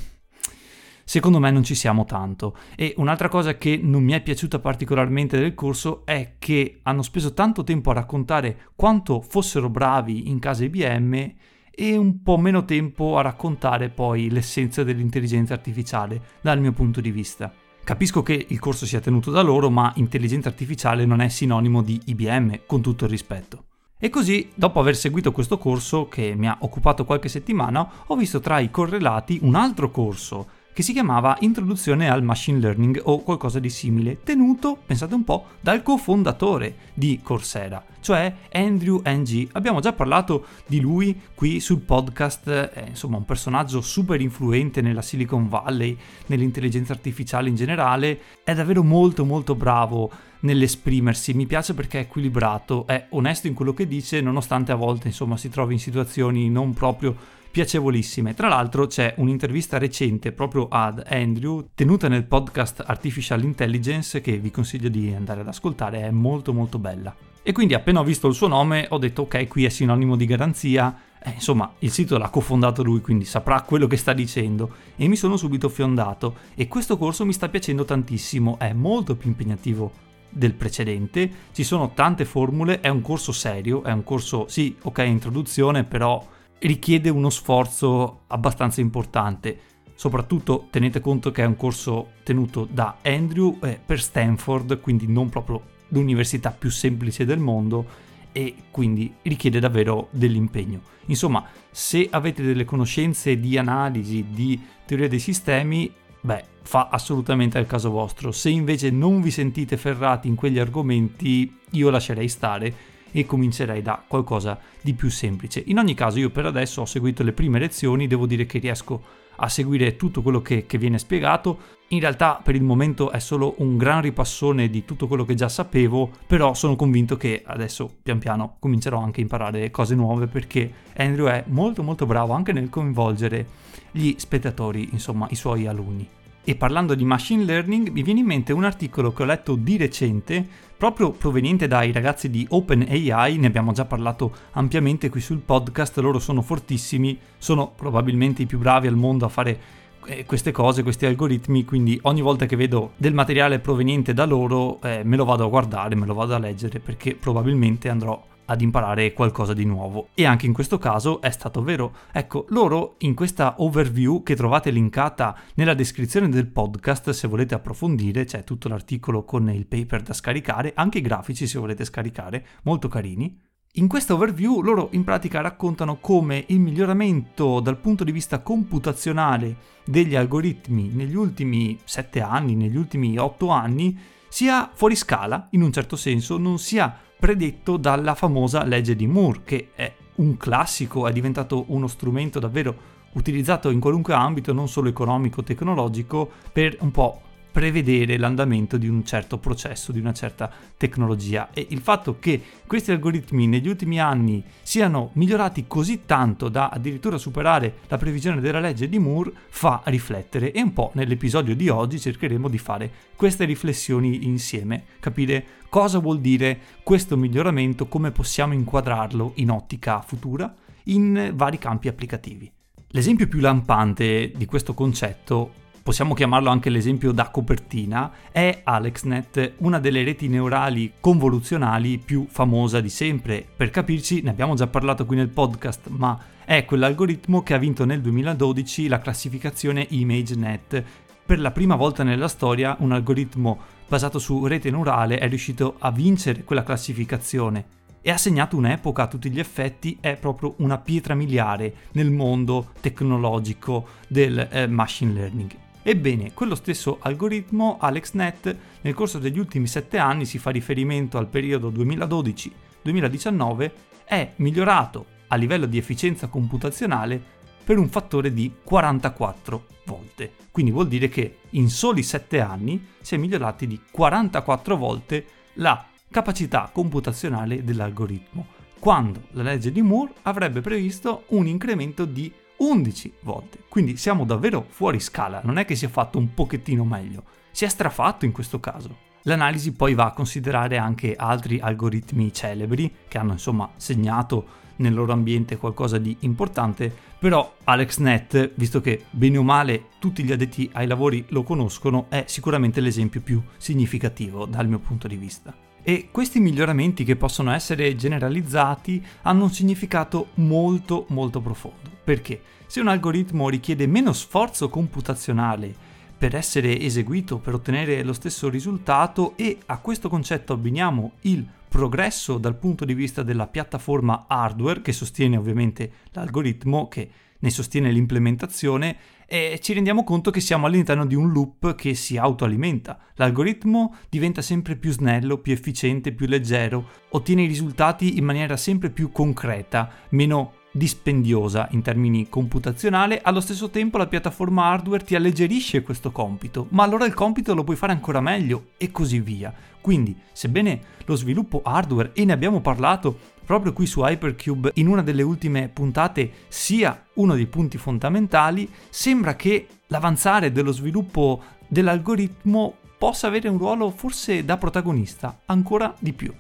secondo 1.05 1.39
me 1.39 1.53
non 1.53 1.63
ci 1.63 1.77
siamo 1.77 2.05
tanto. 2.05 2.57
E 2.75 2.93
un'altra 2.97 3.29
cosa 3.29 3.57
che 3.57 3.79
non 3.81 4.03
mi 4.03 4.13
è 4.13 4.21
piaciuta 4.21 4.59
particolarmente 4.59 5.39
del 5.39 5.55
corso 5.55 6.05
è 6.05 6.35
che 6.39 6.81
hanno 6.83 7.03
speso 7.03 7.35
tanto 7.35 7.63
tempo 7.63 7.91
a 7.91 7.95
raccontare 7.95 8.71
quanto 8.75 9.21
fossero 9.21 9.69
bravi 9.69 10.29
in 10.29 10.41
casa 10.41 10.65
IBM 10.65 11.35
e 11.79 11.95
un 11.95 12.23
po' 12.23 12.39
meno 12.39 12.65
tempo 12.65 13.19
a 13.19 13.23
raccontare 13.23 13.91
poi 13.91 14.31
l'essenza 14.31 14.83
dell'intelligenza 14.83 15.53
artificiale 15.53 16.21
dal 16.41 16.59
mio 16.59 16.73
punto 16.73 17.03
di 17.03 17.11
vista. 17.11 17.53
Capisco 17.85 18.23
che 18.23 18.47
il 18.49 18.59
corso 18.59 18.87
sia 18.87 18.99
tenuto 18.99 19.31
da 19.31 19.43
loro, 19.43 19.69
ma 19.69 19.93
intelligenza 19.97 20.49
artificiale 20.49 21.05
non 21.05 21.21
è 21.21 21.29
sinonimo 21.29 21.83
di 21.83 22.01
IBM, 22.07 22.61
con 22.67 22.81
tutto 22.81 23.05
il 23.05 23.11
rispetto. 23.11 23.65
E 23.99 24.09
così, 24.09 24.51
dopo 24.55 24.81
aver 24.81 24.97
seguito 24.97 25.33
questo 25.33 25.59
corso, 25.59 26.09
che 26.09 26.35
mi 26.35 26.49
ha 26.49 26.57
occupato 26.61 27.05
qualche 27.05 27.29
settimana, 27.29 27.89
ho 28.07 28.17
visto 28.17 28.41
tra 28.41 28.59
i 28.59 28.71
correlati 28.71 29.39
un 29.43 29.55
altro 29.55 29.91
corso 29.91 30.56
che 30.77 30.83
si 30.83 30.93
chiamava 30.93 31.39
Introduzione 31.41 32.11
al 32.11 32.23
Machine 32.23 32.59
Learning 32.59 33.01
o 33.05 33.23
qualcosa 33.23 33.59
di 33.59 33.71
simile, 33.71 34.23
tenuto, 34.23 34.77
pensate 34.85 35.15
un 35.15 35.25
po', 35.25 35.47
dal 35.59 35.83
cofondatore 35.83 36.77
di 36.93 37.19
Coursera, 37.23 37.83
cioè 38.01 38.31
Andrew 38.53 39.01
Ng. 39.03 39.49
Abbiamo 39.53 39.81
già 39.81 39.95
parlato 39.95 40.45
di 40.67 40.79
lui 40.81 41.19
qui 41.35 41.61
sul 41.61 41.79
podcast, 41.79 42.51
è 42.51 42.85
insomma 42.89 43.17
un 43.17 43.25
personaggio 43.25 43.81
super 43.81 44.21
influente 44.21 44.83
nella 44.83 45.01
Silicon 45.01 45.49
Valley, 45.49 45.97
nell'intelligenza 46.27 46.93
artificiale 46.93 47.49
in 47.49 47.55
generale, 47.55 48.21
è 48.45 48.53
davvero 48.53 48.85
molto 48.85 49.25
molto 49.25 49.55
bravo 49.55 50.11
nell'esprimersi, 50.41 51.33
mi 51.33 51.47
piace 51.47 51.73
perché 51.73 52.01
è 52.01 52.03
equilibrato, 52.03 52.87
è 52.87 53.07
onesto 53.11 53.47
in 53.47 53.55
quello 53.55 53.73
che 53.73 53.89
dice, 53.89 54.21
nonostante 54.21 54.73
a 54.73 54.77
volte 54.77 55.07
insomma 55.09 55.39
si 55.39 55.49
trovi 55.49 55.73
in 55.73 55.81
situazioni 55.81 56.51
non 56.51 56.75
proprio 56.75 57.17
piacevolissime. 57.57 58.35
Tra 58.35 58.49
l'altro 58.49 58.87
c'è 58.87 59.15
un'intervista 59.17 59.79
recente 59.79 60.33
proprio 60.33 60.69
ad 60.69 61.03
Andrew 61.09 61.69
tenuta 61.75 62.07
nel 62.07 62.27
podcast 62.27 62.85
Artificial 62.87 63.43
Intelligence 63.43 64.21
che 64.21 64.37
vi 64.37 64.51
consiglio 64.51 64.91
di 64.91 65.15
andare 65.17 65.41
ad 65.41 65.49
ascoltare, 65.49 66.03
è 66.03 66.11
molto 66.11 66.53
molto 66.53 66.79
bella. 66.79 67.17
E 67.43 67.53
quindi 67.53 67.73
appena 67.73 68.01
ho 68.01 68.05
visto 68.05 68.29
il 68.29 68.35
suo 68.35 68.47
nome 68.47 68.89
ho 68.91 68.99
detto 68.99 69.23
ok, 69.23 69.49
qui 69.49 69.65
è 69.65 69.71
sinonimo 69.71 70.17
di 70.17 70.27
garanzia, 70.27 70.99
eh, 71.19 71.31
insomma 71.31 71.73
il 71.79 71.91
sito 71.91 72.19
l'ha 72.19 72.29
cofondato 72.29 72.83
lui 72.83 73.01
quindi 73.01 73.25
saprà 73.25 73.63
quello 73.63 73.87
che 73.87 73.97
sta 73.97 74.13
dicendo. 74.13 74.75
E 74.95 75.09
mi 75.09 75.17
sono 75.17 75.39
subito 75.39 75.71
fiondato. 75.71 76.35
E 76.55 76.69
questo 76.69 76.99
corso 76.99 77.25
mi 77.25 77.33
sta 77.33 77.49
piacendo 77.49 77.87
tantissimo, 77.87 78.59
è 78.59 78.75
molto 78.75 79.17
più 79.17 79.31
impegnativo 79.31 79.91
del 80.29 80.53
precedente, 80.53 81.31
ci 81.53 81.65
sono 81.65 81.93
tante 81.95 82.27
formule, 82.27 82.81
è 82.81 82.89
un 82.89 83.01
corso 83.01 83.33
serio, 83.33 83.83
è 83.83 83.93
un 83.93 84.05
corso 84.05 84.45
sì, 84.47 84.77
ok, 84.83 84.99
introduzione, 84.99 85.85
però 85.85 86.35
richiede 86.59 87.09
uno 87.11 87.31
sforzo 87.31 88.23
abbastanza 88.29 88.81
importante. 88.81 89.59
Soprattutto 89.95 90.67
tenete 90.71 91.01
conto 91.01 91.31
che 91.31 91.43
è 91.43 91.47
un 91.47 91.57
corso 91.57 92.13
tenuto 92.23 92.69
da 92.71 92.99
Andrew 93.03 93.59
eh, 93.63 93.81
per 93.85 94.01
Stanford, 94.01 94.81
quindi 94.81 95.07
non 95.07 95.29
proprio 95.29 95.63
l'università 95.89 96.51
più 96.51 96.71
semplice 96.71 97.25
del 97.25 97.39
mondo 97.39 98.05
e 98.33 98.55
quindi 98.71 99.15
richiede 99.23 99.61
davvero 99.61 100.09
dell'impegno. 100.11 100.81
Insomma, 101.07 101.47
se 101.71 102.07
avete 102.11 102.43
delle 102.43 102.67
conoscenze 102.67 103.41
di 103.41 103.57
analisi, 103.57 104.27
di 104.31 104.61
teoria 104.85 105.09
dei 105.09 105.19
sistemi, 105.19 105.91
beh, 106.21 106.45
fa 106.61 106.89
assolutamente 106.91 107.57
al 107.57 107.67
caso 107.67 107.91
vostro. 107.91 108.33
Se 108.33 108.51
invece 108.51 108.91
non 108.91 109.23
vi 109.23 109.31
sentite 109.31 109.79
ferrati 109.79 110.29
in 110.29 110.35
quegli 110.35 110.59
argomenti, 110.59 111.61
io 111.71 111.89
lascerei 111.89 112.29
stare 112.29 112.75
e 113.17 113.25
comincerei 113.25 113.81
da 113.81 114.03
qualcosa 114.07 114.59
di 114.83 114.93
più 114.93 115.09
semplice. 115.09 115.63
In 115.67 115.79
ogni 115.79 115.95
caso 115.95 116.19
io 116.19 116.29
per 116.29 116.45
adesso 116.45 116.83
ho 116.83 116.85
seguito 116.85 117.23
le 117.23 117.33
prime 117.33 117.59
lezioni, 117.59 118.07
devo 118.07 118.27
dire 118.27 118.45
che 118.45 118.59
riesco 118.59 119.25
a 119.37 119.49
seguire 119.49 119.97
tutto 119.97 120.21
quello 120.21 120.43
che, 120.43 120.67
che, 120.67 120.77
viene 120.77 120.99
spiegato. 120.99 121.75
In 121.89 122.01
realtà 122.01 122.39
per 122.43 122.55
il 122.55 122.63
momento 122.63 123.11
è 123.11 123.19
solo 123.19 123.55
un 123.59 123.79
gran 123.79 124.03
ripassone 124.03 124.69
di 124.69 124.85
tutto 124.85 125.07
quello 125.07 125.25
che 125.25 125.35
già 125.35 125.49
sapevo, 125.49 126.11
però 126.27 126.53
sono 126.53 126.77
convinto 126.77 127.17
che 127.17 127.43
adesso 127.47 127.91
pian 128.03 128.19
piano 128.19 128.57
comincerò 128.59 129.01
anche 129.01 129.21
a 129.21 129.23
imparare 129.23 129.71
cose 129.71 129.95
nuove 129.95 130.27
perché 130.27 130.71
Andrew 130.97 131.27
è 131.27 131.45
molto 131.47 131.83
molto 131.83 132.05
bravo 132.05 132.35
anche 132.35 132.53
nel 132.53 132.69
coinvolgere 132.69 133.47
gli 133.93 134.15
spettatori, 134.19 134.91
insomma 134.93 135.27
i 135.31 135.37
suoi 135.37 135.67
alunni. 135.67 136.07
E 136.49 136.55
parlando 136.55 136.95
di 136.95 137.05
machine 137.05 137.43
learning 137.43 137.89
mi 137.89 138.05
viene 138.05 138.21
in 138.21 138.27
mente 138.27 138.53
un 138.53 138.63
articolo 138.63 139.13
che 139.13 139.25
ho 139.25 139.27
letto 139.27 139.57
di 139.57 139.77
recente, 139.77 140.47
proprio 140.77 141.11
proveniente 141.11 141.67
dai 141.67 141.91
ragazzi 141.91 142.31
di 142.31 142.47
OpenAI, 142.49 143.37
ne 143.37 143.49
abbiamo 143.49 143.73
già 143.73 143.85
parlato 143.85 144.33
ampiamente 144.53 145.09
qui 145.09 145.21
sul 145.21 145.41
podcast, 145.41 145.99
loro 145.99 146.21
sono 146.21 146.43
fortissimi, 146.43 147.19
sono 147.37 147.73
probabilmente 147.75 148.43
i 148.43 148.47
più 148.47 148.59
bravi 148.59 148.87
al 148.87 148.95
mondo 148.95 149.25
a 149.25 149.29
fare 149.29 149.59
eh, 150.07 150.25
queste 150.25 150.53
cose, 150.53 150.85
questi 150.85 151.05
algoritmi, 151.05 151.65
quindi 151.65 151.99
ogni 152.03 152.21
volta 152.21 152.47
che 152.47 152.55
vedo 152.55 152.93
del 152.97 153.13
materiale 153.13 153.59
proveniente 153.59 154.15
da 154.15 154.25
loro 154.25 154.81
eh, 154.83 155.03
me 155.03 155.17
lo 155.17 155.25
vado 155.25 155.47
a 155.47 155.49
guardare, 155.49 155.97
me 155.97 156.07
lo 156.07 156.15
vado 156.15 156.37
a 156.37 156.39
leggere 156.39 156.79
perché 156.79 157.17
probabilmente 157.17 157.89
andrò 157.89 158.25
ad 158.47 158.61
imparare 158.61 159.13
qualcosa 159.13 159.53
di 159.53 159.65
nuovo. 159.65 160.09
E 160.15 160.25
anche 160.25 160.47
in 160.47 160.53
questo 160.53 160.79
caso 160.79 161.21
è 161.21 161.31
stato 161.31 161.63
vero. 161.63 161.95
Ecco, 162.13 162.47
loro 162.49 162.95
in 162.99 163.15
questa 163.15 163.57
overview 163.59 164.23
che 164.23 164.35
trovate 164.35 164.71
linkata 164.71 165.37
nella 165.55 165.75
descrizione 165.75 166.29
del 166.29 166.47
podcast, 166.47 167.11
se 167.11 167.29
volete 167.29 167.55
approfondire, 167.55 168.25
c'è 168.25 168.45
tutto 168.45 168.69
l'articolo 168.69 169.25
con 169.25 169.49
il 169.51 169.67
paper 169.67 170.03
da 170.03 170.13
scaricare, 170.13 170.73
anche 170.75 170.99
i 170.99 171.03
grafici 171.03 171.47
se 171.47 171.59
volete 171.59 171.85
scaricare, 171.85 172.47
molto 172.63 172.89
carini. 172.89 173.45
In 173.79 173.89
questa 173.89 174.15
overview 174.15 174.63
loro 174.63 174.89
in 174.93 175.05
pratica 175.05 175.43
raccontano 175.43 175.99
come 176.01 176.45
il 176.49 176.61
miglioramento 176.61 177.61
dal 177.61 177.77
punto 177.77 178.05
di 178.05 178.13
vista 178.13 178.41
computazionale 178.41 179.57
degli 179.85 180.17
algoritmi 180.17 180.89
negli 180.95 181.15
ultimi 181.15 181.79
7 181.85 182.23
anni, 182.23 182.55
negli 182.55 182.77
ultimi 182.77 183.19
8 183.19 183.49
anni, 183.51 183.99
sia 184.29 184.71
fuori 184.73 184.97
scala, 184.97 185.49
in 185.51 185.61
un 185.61 185.73
certo 185.73 185.95
senso, 185.97 186.39
non 186.39 186.59
sia 186.59 187.01
predetto 187.19 187.77
dalla 187.77 188.15
famosa 188.15 188.65
legge 188.65 188.95
di 188.95 189.07
Moore, 189.07 189.41
che 189.45 189.69
è 189.75 189.93
un 190.17 190.37
classico, 190.37 191.07
è 191.07 191.13
diventato 191.13 191.65
uno 191.69 191.87
strumento 191.87 192.39
davvero 192.39 192.95
utilizzato 193.13 193.71
in 193.71 193.81
qualunque 193.81 194.15
ambito, 194.15 194.53
non 194.53 194.69
solo 194.69 194.89
economico, 194.89 195.43
tecnologico, 195.43 196.31
per 196.53 196.77
un 196.81 196.91
po' 196.91 197.21
prevedere 197.57 198.19
l'andamento 198.19 198.77
di 198.77 198.87
un 198.87 199.03
certo 199.03 199.39
processo, 199.39 199.91
di 199.91 199.99
una 199.99 200.13
certa 200.13 200.53
tecnologia 200.77 201.49
e 201.55 201.67
il 201.71 201.81
fatto 201.81 202.19
che 202.19 202.39
questi 202.67 202.91
algoritmi 202.91 203.47
negli 203.47 203.67
ultimi 203.67 203.99
anni 203.99 204.45
siano 204.61 205.09
migliorati 205.15 205.65
così 205.67 206.05
tanto 206.05 206.51
da 206.51 206.69
addirittura 206.69 207.17
superare 207.17 207.77
la 207.89 207.97
previsione 207.97 208.43
della 208.43 208.61
legge 208.61 208.91
di 208.91 208.99
Moore 208.99 209.33
fa 209.49 209.81
riflettere 209.87 210.53
e 210.53 210.61
un 210.61 210.75
po' 210.75 210.91
nell'episodio 210.97 211.57
di 211.57 211.71
oggi 211.71 211.99
cercheremo 211.99 212.51
di 212.51 212.59
fare 212.59 212.91
queste 213.17 213.47
riflessioni 213.47 214.27
insieme, 214.27 214.85
capire 215.01 215.47
cosa 215.71 215.99
vuol 215.99 216.21
dire 216.21 216.59
questo 216.83 217.17
miglioramento, 217.17 217.87
come 217.87 218.11
possiamo 218.11 218.53
inquadrarlo 218.53 219.33
in 219.37 219.49
ottica 219.51 220.03
futura 220.03 220.55
in 220.85 221.33
vari 221.33 221.57
campi 221.57 221.89
applicativi. 221.89 222.53
L'esempio 222.89 223.27
più 223.29 223.41
lampante 223.41 224.31
di 224.37 224.45
questo 224.45 224.75
concetto 224.75 225.65
possiamo 225.87 226.15
chiamarlo 226.15 226.51
anche 226.51 226.69
l'esempio 226.69 227.13
da 227.13 227.29
copertina, 227.31 228.11
è 228.33 228.63
AlexNet, 228.65 229.53
una 229.59 229.79
delle 229.79 230.03
reti 230.03 230.27
neurali 230.27 230.95
convoluzionali 230.99 231.99
più 231.99 232.27
famosa 232.29 232.81
di 232.81 232.89
sempre. 232.89 233.47
Per 233.57 233.71
capirci, 233.71 234.21
ne 234.21 234.31
abbiamo 234.31 234.57
già 234.57 234.67
parlato 234.67 235.07
qui 235.07 235.15
nel 235.15 235.29
podcast, 235.29 235.87
ma 235.91 236.19
è 236.45 236.65
quell'algoritmo 236.65 237.45
che 237.45 237.55
ha 237.55 237.59
vinto 237.59 237.85
nel 237.85 238.01
2012 238.01 238.89
la 238.89 238.99
classificazione 238.99 239.87
ImageNet. 239.91 240.83
Per 241.25 241.39
la 241.39 241.53
prima 241.53 241.77
volta 241.77 242.03
nella 242.03 242.27
storia 242.27 242.75
un 242.81 242.91
algoritmo 242.91 243.57
basato 243.87 244.19
su 244.19 244.45
rete 244.45 244.73
neurale 244.73 245.19
è 245.19 245.29
riuscito 245.29 245.77
a 245.79 245.93
vincere 245.93 246.43
quella 246.43 246.65
classificazione 246.65 247.65
e 248.03 248.11
ha 248.11 248.17
segnato 248.17 248.57
un'epoca 248.57 249.05
a 249.05 249.07
tutti 249.07 249.31
gli 249.31 249.39
effetti, 249.39 249.99
è 250.01 250.17
proprio 250.17 250.55
una 250.59 250.79
pietra 250.79 251.15
miliare 251.15 251.75
nel 251.93 252.11
mondo 252.11 252.73
tecnologico 252.81 253.87
del 254.09 254.49
eh, 254.51 254.67
machine 254.67 255.13
learning. 255.13 255.65
Ebbene, 255.89 256.35
quello 256.35 256.57
stesso 256.57 256.99
algoritmo, 257.01 257.77
AlexNet, 257.79 258.57
nel 258.81 258.93
corso 258.93 259.21
degli 259.21 259.39
ultimi 259.39 259.69
sette 259.69 259.99
anni, 259.99 260.25
si 260.25 260.41
fa 260.41 260.51
riferimento 260.51 261.17
al 261.17 261.29
periodo 261.29 261.71
2012-2019, 261.71 263.71
è 264.05 264.33
migliorato 264.39 265.07
a 265.29 265.37
livello 265.37 265.67
di 265.67 265.79
efficienza 265.79 266.27
computazionale 266.27 267.23
per 267.63 267.79
un 267.79 267.89
fattore 267.89 268.33
di 268.33 268.53
44 268.65 269.67
volte. 269.85 270.33
Quindi 270.51 270.73
vuol 270.73 270.89
dire 270.89 271.07
che 271.07 271.37
in 271.51 271.71
soli 271.71 272.03
7 272.03 272.41
anni 272.41 272.85
si 273.01 273.15
è 273.15 273.19
migliorati 273.19 273.69
di 273.69 273.81
44 273.89 274.77
volte 274.77 275.25
la 275.53 275.87
capacità 276.11 276.69
computazionale 276.73 277.63
dell'algoritmo, 277.63 278.47
quando 278.81 279.23
la 279.35 279.45
legge 279.45 279.71
di 279.71 279.83
Moore 279.83 280.15
avrebbe 280.23 280.63
previsto 280.63 281.27
un 281.29 281.47
incremento 281.47 282.07
di 282.07 282.33
11 282.59 283.13
volte. 283.21 283.59
Quindi 283.69 283.97
siamo 283.97 284.25
davvero 284.25 284.67
fuori 284.69 285.01
scala, 285.01 285.41
non 285.45 285.59
è 285.59 285.65
che 285.65 285.75
si 285.75 285.85
è 285.85 285.89
fatto 285.89 286.19
un 286.19 286.33
pochettino 286.35 286.85
meglio, 286.85 287.25
si 287.51 287.65
è 287.65 287.69
strafatto 287.69 288.25
in 288.25 288.33
questo 288.33 288.61
caso. 288.61 289.05
L'analisi 289.23 289.73
poi 289.73 289.95
va 289.95 290.07
a 290.07 290.13
considerare 290.13 290.79
anche 290.79 291.17
altri 291.17 291.59
algoritmi 291.59 292.33
celebri 292.33 292.93
che 293.09 293.19
hanno 293.19 293.33
insomma 293.33 293.69
segnato 293.77 294.65
nel 294.77 294.95
loro 294.95 295.13
ambiente 295.13 295.57
qualcosa 295.57 295.99
di 295.99 296.17
importante, 296.21 296.95
però 297.19 297.57
AlexNet, 297.65 298.53
visto 298.55 298.81
che 298.81 299.07
bene 299.11 299.39
o 299.39 299.43
male 299.43 299.87
tutti 299.99 300.23
gli 300.23 300.33
addetti 300.33 300.71
ai 300.75 300.87
lavori 300.87 301.25
lo 301.29 301.43
conoscono, 301.43 302.07
è 302.09 302.25
sicuramente 302.27 302.81
l'esempio 302.81 303.21
più 303.21 303.43
significativo 303.57 304.47
dal 304.47 304.69
mio 304.69 304.79
punto 304.79 305.09
di 305.09 305.17
vista. 305.17 305.66
E 305.89 306.09
questi 306.11 306.41
miglioramenti 306.41 307.05
che 307.05 307.15
possono 307.15 307.53
essere 307.53 307.95
generalizzati 307.95 309.01
hanno 309.23 309.45
un 309.45 309.53
significato 309.53 310.31
molto 310.35 311.07
molto 311.11 311.41
profondo. 311.41 311.89
Perché? 312.03 312.41
Se 312.67 312.81
un 312.81 312.89
algoritmo 312.89 313.49
richiede 313.49 313.87
meno 313.87 314.13
sforzo 314.13 314.69
computazionale 314.69 315.73
per 316.19 316.35
essere 316.35 316.81
eseguito, 316.81 317.39
per 317.39 317.55
ottenere 317.55 318.03
lo 318.03 318.15
stesso 318.15 318.49
risultato 318.49 319.35
e 319.37 319.59
a 319.67 319.79
questo 319.79 320.09
concetto 320.09 320.53
abbiniamo 320.53 321.13
il 321.21 321.47
progresso 321.69 322.37
dal 322.39 322.57
punto 322.57 322.85
di 322.85 322.95
vista 322.95 323.23
della 323.23 323.47
piattaforma 323.47 324.25
hardware 324.27 324.83
che 324.83 324.93
sostiene 324.93 325.37
ovviamente 325.37 325.93
l'algoritmo, 326.11 326.89
che 326.89 327.09
ne 327.39 327.51
sostiene 327.51 327.93
l'implementazione 327.93 328.97
e 329.27 329.59
ci 329.61 329.73
rendiamo 329.73 330.05
conto 330.05 330.31
che 330.31 330.41
siamo 330.41 330.67
all'interno 330.67 331.05
di 331.05 331.15
un 331.15 331.33
loop 331.33 331.75
che 331.75 331.95
si 331.95 332.17
autoalimenta. 332.17 332.99
L'algoritmo 333.17 333.97
diventa 334.09 334.41
sempre 334.41 334.77
più 334.77 334.93
snello, 334.93 335.39
più 335.39 335.53
efficiente, 335.53 336.13
più 336.13 336.27
leggero, 336.27 336.89
ottiene 337.11 337.43
i 337.43 337.49
risultati 337.49 338.17
in 338.19 338.25
maniera 338.25 338.57
sempre 338.57 338.91
più 338.91 339.11
concreta, 339.11 339.91
meno 340.11 340.53
dispendiosa 340.77 341.69
in 341.71 341.83
termini 341.83 342.29
computazionali, 342.29 343.19
allo 343.23 343.41
stesso 343.41 343.71
tempo 343.71 343.97
la 343.97 344.07
piattaforma 344.07 344.67
hardware 344.67 345.05
ti 345.05 345.15
alleggerisce 345.15 345.83
questo 345.83 346.13
compito, 346.13 346.67
ma 346.71 346.85
allora 346.85 347.07
il 347.07 347.15
compito 347.15 347.55
lo 347.55 347.65
puoi 347.65 347.77
fare 347.77 347.93
ancora 347.93 348.21
meglio 348.21 348.69
e 348.77 348.91
così 348.91 349.21
via. 349.21 349.53
Quindi, 349.87 350.17
sebbene 350.33 350.81
lo 351.05 351.15
sviluppo 351.15 351.61
hardware, 351.63 352.11
e 352.13 352.25
ne 352.25 352.33
abbiamo 352.33 352.61
parlato 352.61 353.17
proprio 353.45 353.73
qui 353.73 353.87
su 353.87 354.01
Hypercube 354.01 354.73
in 354.75 354.89
una 354.89 355.01
delle 355.01 355.23
ultime 355.23 355.69
puntate 355.69 356.29
sia 356.49 357.05
uno 357.15 357.37
dei 357.37 357.47
punti 357.47 357.79
fondamentali, 357.79 358.69
sembra 358.89 359.37
che 359.37 359.69
l'avanzare 359.87 360.51
dello 360.51 360.73
sviluppo 360.73 361.41
dell'algoritmo 361.69 362.79
possa 362.99 363.29
avere 363.29 363.49
un 363.49 363.59
ruolo 363.59 363.91
forse 363.91 364.45
da 364.45 364.57
protagonista 364.57 365.43
ancora 365.47 365.95
di 366.01 366.13
più. 366.13 366.35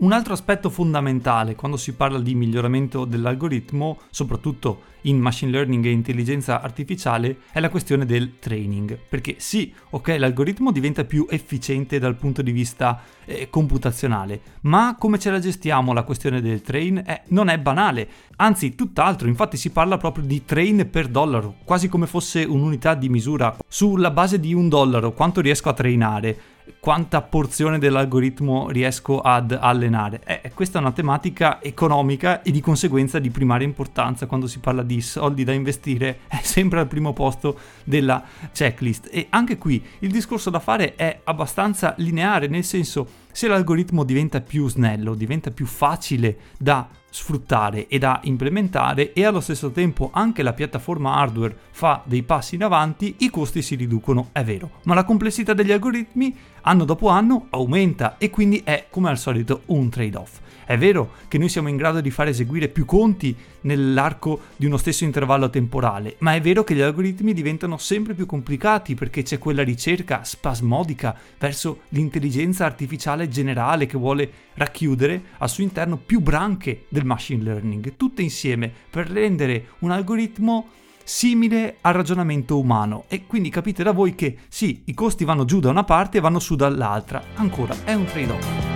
Un 0.00 0.12
altro 0.12 0.32
aspetto 0.32 0.70
fondamentale 0.70 1.54
quando 1.54 1.76
si 1.76 1.92
parla 1.92 2.18
di 2.20 2.34
miglioramento 2.34 3.04
dell'algoritmo, 3.04 3.98
soprattutto 4.08 4.84
in 5.02 5.18
machine 5.18 5.50
learning 5.50 5.84
e 5.84 5.90
intelligenza 5.90 6.62
artificiale, 6.62 7.40
è 7.52 7.60
la 7.60 7.68
questione 7.68 8.06
del 8.06 8.38
training. 8.38 8.98
Perché 9.10 9.34
sì, 9.36 9.70
ok, 9.90 10.16
l'algoritmo 10.18 10.72
diventa 10.72 11.04
più 11.04 11.26
efficiente 11.28 11.98
dal 11.98 12.16
punto 12.16 12.40
di 12.40 12.50
vista 12.50 13.02
eh, 13.26 13.50
computazionale, 13.50 14.40
ma 14.62 14.96
come 14.98 15.18
ce 15.18 15.30
la 15.30 15.38
gestiamo 15.38 15.92
la 15.92 16.02
questione 16.02 16.40
del 16.40 16.62
train? 16.62 16.96
Eh, 16.96 17.22
non 17.28 17.50
è 17.50 17.58
banale, 17.58 18.08
anzi 18.36 18.74
tutt'altro, 18.74 19.28
infatti 19.28 19.58
si 19.58 19.68
parla 19.68 19.98
proprio 19.98 20.24
di 20.24 20.46
train 20.46 20.88
per 20.90 21.08
dollaro, 21.08 21.56
quasi 21.62 21.88
come 21.90 22.06
fosse 22.06 22.42
un'unità 22.44 22.94
di 22.94 23.10
misura. 23.10 23.54
Sulla 23.68 24.10
base 24.10 24.40
di 24.40 24.54
un 24.54 24.70
dollaro, 24.70 25.12
quanto 25.12 25.42
riesco 25.42 25.68
a 25.68 25.74
trainare? 25.74 26.38
Quanta 26.78 27.22
porzione 27.22 27.78
dell'algoritmo 27.78 28.70
riesco 28.70 29.20
ad 29.20 29.56
allenare. 29.58 30.20
Eh, 30.24 30.52
questa 30.54 30.78
è 30.78 30.80
una 30.80 30.92
tematica 30.92 31.62
economica 31.62 32.42
e 32.42 32.50
di 32.50 32.60
conseguenza 32.60 33.18
di 33.18 33.30
primaria 33.30 33.66
importanza 33.66 34.26
quando 34.26 34.46
si 34.46 34.58
parla 34.58 34.82
di 34.82 35.00
soldi 35.00 35.44
da 35.44 35.52
investire, 35.52 36.20
è 36.28 36.40
sempre 36.42 36.80
al 36.80 36.86
primo 36.86 37.12
posto 37.12 37.58
della 37.84 38.22
checklist. 38.52 39.08
E 39.10 39.26
anche 39.30 39.58
qui 39.58 39.84
il 40.00 40.10
discorso 40.10 40.50
da 40.50 40.60
fare 40.60 40.94
è 40.94 41.20
abbastanza 41.24 41.94
lineare, 41.98 42.46
nel 42.46 42.64
senso 42.64 43.06
se 43.32 43.48
l'algoritmo 43.48 44.04
diventa 44.04 44.40
più 44.40 44.68
snello, 44.68 45.14
diventa 45.14 45.50
più 45.50 45.66
facile 45.66 46.36
da 46.58 46.88
sfruttare 47.10 47.88
e 47.88 47.98
da 47.98 48.20
implementare 48.24 49.12
e 49.12 49.24
allo 49.24 49.40
stesso 49.40 49.70
tempo 49.70 50.10
anche 50.12 50.42
la 50.42 50.52
piattaforma 50.52 51.14
hardware 51.14 51.56
fa 51.70 52.02
dei 52.04 52.22
passi 52.22 52.54
in 52.54 52.62
avanti, 52.62 53.16
i 53.18 53.30
costi 53.30 53.62
si 53.62 53.74
riducono, 53.74 54.28
è 54.32 54.42
vero, 54.44 54.70
ma 54.84 54.94
la 54.94 55.04
complessità 55.04 55.52
degli 55.52 55.72
algoritmi 55.72 56.34
anno 56.62 56.84
dopo 56.84 57.08
anno 57.08 57.46
aumenta 57.50 58.16
e 58.18 58.30
quindi 58.30 58.62
è 58.64 58.86
come 58.90 59.08
al 59.08 59.18
solito 59.18 59.62
un 59.66 59.90
trade-off. 59.90 60.38
È 60.70 60.78
vero 60.78 61.14
che 61.26 61.36
noi 61.36 61.48
siamo 61.48 61.68
in 61.68 61.74
grado 61.74 62.00
di 62.00 62.12
far 62.12 62.28
eseguire 62.28 62.68
più 62.68 62.84
conti 62.84 63.34
nell'arco 63.62 64.42
di 64.54 64.66
uno 64.66 64.76
stesso 64.76 65.02
intervallo 65.02 65.50
temporale, 65.50 66.14
ma 66.18 66.36
è 66.36 66.40
vero 66.40 66.62
che 66.62 66.76
gli 66.76 66.80
algoritmi 66.80 67.32
diventano 67.32 67.76
sempre 67.76 68.14
più 68.14 68.24
complicati 68.24 68.94
perché 68.94 69.22
c'è 69.22 69.38
quella 69.38 69.64
ricerca 69.64 70.22
spasmodica 70.22 71.16
verso 71.40 71.80
l'intelligenza 71.88 72.66
artificiale 72.66 73.28
generale 73.28 73.86
che 73.86 73.98
vuole 73.98 74.30
racchiudere 74.54 75.20
al 75.38 75.50
suo 75.50 75.64
interno 75.64 75.96
più 75.96 76.20
branche 76.20 76.84
del 76.88 77.04
machine 77.04 77.42
learning, 77.42 77.96
tutte 77.96 78.22
insieme 78.22 78.72
per 78.90 79.08
rendere 79.08 79.70
un 79.80 79.90
algoritmo 79.90 80.68
simile 81.02 81.78
al 81.80 81.94
ragionamento 81.94 82.56
umano 82.56 83.06
e 83.08 83.26
quindi 83.26 83.50
capite 83.50 83.82
da 83.82 83.90
voi 83.90 84.14
che 84.14 84.36
sì, 84.46 84.82
i 84.84 84.94
costi 84.94 85.24
vanno 85.24 85.44
giù 85.44 85.58
da 85.58 85.70
una 85.70 85.82
parte 85.82 86.18
e 86.18 86.20
vanno 86.20 86.38
su 86.38 86.54
dall'altra, 86.54 87.20
ancora 87.34 87.74
è 87.82 87.94
un 87.94 88.04
trade-off. 88.04 88.69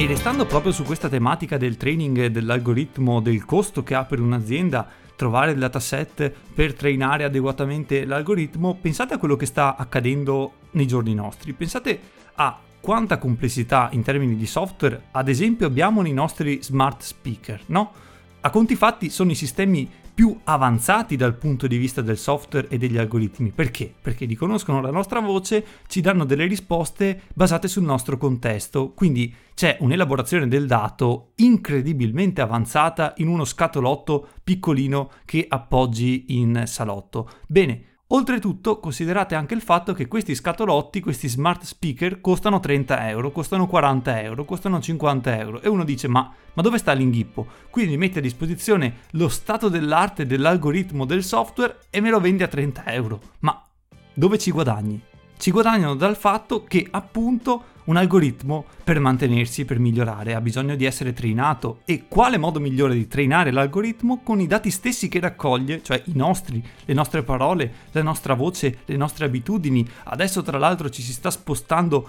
E 0.00 0.06
restando 0.06 0.46
proprio 0.46 0.72
su 0.72 0.82
questa 0.84 1.10
tematica 1.10 1.58
del 1.58 1.76
training 1.76 2.28
dell'algoritmo, 2.28 3.20
del 3.20 3.44
costo 3.44 3.82
che 3.82 3.94
ha 3.94 4.06
per 4.06 4.18
un'azienda 4.18 4.88
trovare 5.14 5.50
il 5.50 5.58
dataset 5.58 6.32
per 6.54 6.72
trainare 6.72 7.24
adeguatamente 7.24 8.06
l'algoritmo, 8.06 8.78
pensate 8.80 9.12
a 9.12 9.18
quello 9.18 9.36
che 9.36 9.44
sta 9.44 9.76
accadendo 9.76 10.52
nei 10.70 10.86
giorni 10.86 11.12
nostri. 11.12 11.52
Pensate 11.52 12.00
a 12.36 12.58
quanta 12.80 13.18
complessità 13.18 13.90
in 13.92 14.02
termini 14.02 14.36
di 14.36 14.46
software, 14.46 15.08
ad 15.10 15.28
esempio, 15.28 15.66
abbiamo 15.66 16.00
nei 16.00 16.14
nostri 16.14 16.62
smart 16.62 17.02
speaker, 17.02 17.60
no? 17.66 17.92
A 18.40 18.48
conti 18.48 18.76
fatti 18.76 19.10
sono 19.10 19.32
i 19.32 19.34
sistemi 19.34 19.86
più 20.12 20.38
avanzati 20.44 21.16
dal 21.16 21.36
punto 21.36 21.66
di 21.66 21.76
vista 21.76 22.00
del 22.02 22.18
software 22.18 22.68
e 22.68 22.78
degli 22.78 22.98
algoritmi. 22.98 23.50
Perché? 23.50 23.92
Perché 24.00 24.24
riconoscono 24.24 24.80
la 24.80 24.90
nostra 24.90 25.20
voce, 25.20 25.64
ci 25.86 26.00
danno 26.00 26.24
delle 26.24 26.46
risposte 26.46 27.22
basate 27.34 27.68
sul 27.68 27.84
nostro 27.84 28.16
contesto. 28.16 28.92
Quindi 28.92 29.34
c'è 29.54 29.76
un'elaborazione 29.80 30.48
del 30.48 30.66
dato 30.66 31.32
incredibilmente 31.36 32.40
avanzata 32.40 33.14
in 33.18 33.28
uno 33.28 33.44
scatolotto 33.44 34.28
piccolino 34.42 35.10
che 35.24 35.46
appoggi 35.48 36.26
in 36.28 36.62
salotto. 36.66 37.28
Bene, 37.46 37.89
Oltretutto 38.12 38.80
considerate 38.80 39.36
anche 39.36 39.54
il 39.54 39.60
fatto 39.60 39.92
che 39.92 40.08
questi 40.08 40.34
scatolotti, 40.34 40.98
questi 40.98 41.28
smart 41.28 41.62
speaker, 41.62 42.20
costano 42.20 42.58
30 42.58 43.08
euro, 43.08 43.30
costano 43.30 43.68
40 43.68 44.22
euro, 44.22 44.44
costano 44.44 44.80
50 44.80 45.38
euro 45.38 45.60
e 45.60 45.68
uno 45.68 45.84
dice 45.84 46.08
ma, 46.08 46.28
ma 46.54 46.62
dove 46.62 46.78
sta 46.78 46.90
l'inghippo? 46.92 47.46
Quindi 47.70 47.96
mette 47.96 48.18
a 48.18 48.22
disposizione 48.22 49.02
lo 49.12 49.28
stato 49.28 49.68
dell'arte 49.68 50.26
dell'algoritmo 50.26 51.04
del 51.04 51.22
software 51.22 51.82
e 51.88 52.00
me 52.00 52.10
lo 52.10 52.18
vende 52.18 52.42
a 52.42 52.48
30 52.48 52.84
euro. 52.86 53.20
Ma 53.40 53.64
dove 54.12 54.38
ci 54.38 54.50
guadagni? 54.50 55.00
Ci 55.38 55.52
guadagnano 55.52 55.94
dal 55.94 56.16
fatto 56.16 56.64
che 56.64 56.88
appunto 56.90 57.62
un 57.84 57.96
algoritmo 57.96 58.66
per 58.84 59.00
mantenersi, 59.00 59.64
per 59.64 59.78
migliorare, 59.78 60.34
ha 60.34 60.40
bisogno 60.40 60.74
di 60.76 60.84
essere 60.84 61.12
trainato. 61.12 61.80
E 61.84 62.04
quale 62.08 62.38
modo 62.38 62.60
migliore 62.60 62.94
di 62.94 63.08
trainare 63.08 63.50
l'algoritmo 63.50 64.20
con 64.22 64.40
i 64.40 64.46
dati 64.46 64.70
stessi 64.70 65.08
che 65.08 65.20
raccoglie, 65.20 65.82
cioè 65.82 66.02
i 66.06 66.12
nostri, 66.14 66.62
le 66.84 66.94
nostre 66.94 67.22
parole, 67.22 67.72
la 67.92 68.02
nostra 68.02 68.34
voce, 68.34 68.80
le 68.84 68.96
nostre 68.96 69.24
abitudini. 69.24 69.86
Adesso 70.04 70.42
tra 70.42 70.58
l'altro 70.58 70.90
ci 70.90 71.02
si 71.02 71.12
sta 71.12 71.30
spostando 71.30 72.08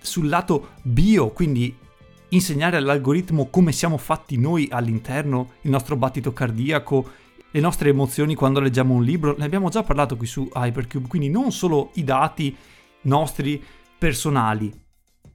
sul 0.00 0.28
lato 0.28 0.70
bio, 0.82 1.30
quindi 1.30 1.74
insegnare 2.30 2.76
all'algoritmo 2.78 3.48
come 3.48 3.72
siamo 3.72 3.98
fatti 3.98 4.38
noi 4.38 4.66
all'interno, 4.70 5.52
il 5.62 5.70
nostro 5.70 5.96
battito 5.96 6.32
cardiaco, 6.32 7.10
le 7.50 7.60
nostre 7.60 7.90
emozioni 7.90 8.34
quando 8.34 8.60
leggiamo 8.60 8.94
un 8.94 9.04
libro, 9.04 9.36
ne 9.38 9.44
abbiamo 9.44 9.68
già 9.68 9.82
parlato 9.82 10.16
qui 10.16 10.26
su 10.26 10.48
Hypercube, 10.52 11.08
quindi 11.08 11.28
non 11.28 11.52
solo 11.52 11.90
i 11.94 12.04
dati 12.04 12.56
nostri 13.02 13.62
personali, 13.98 14.72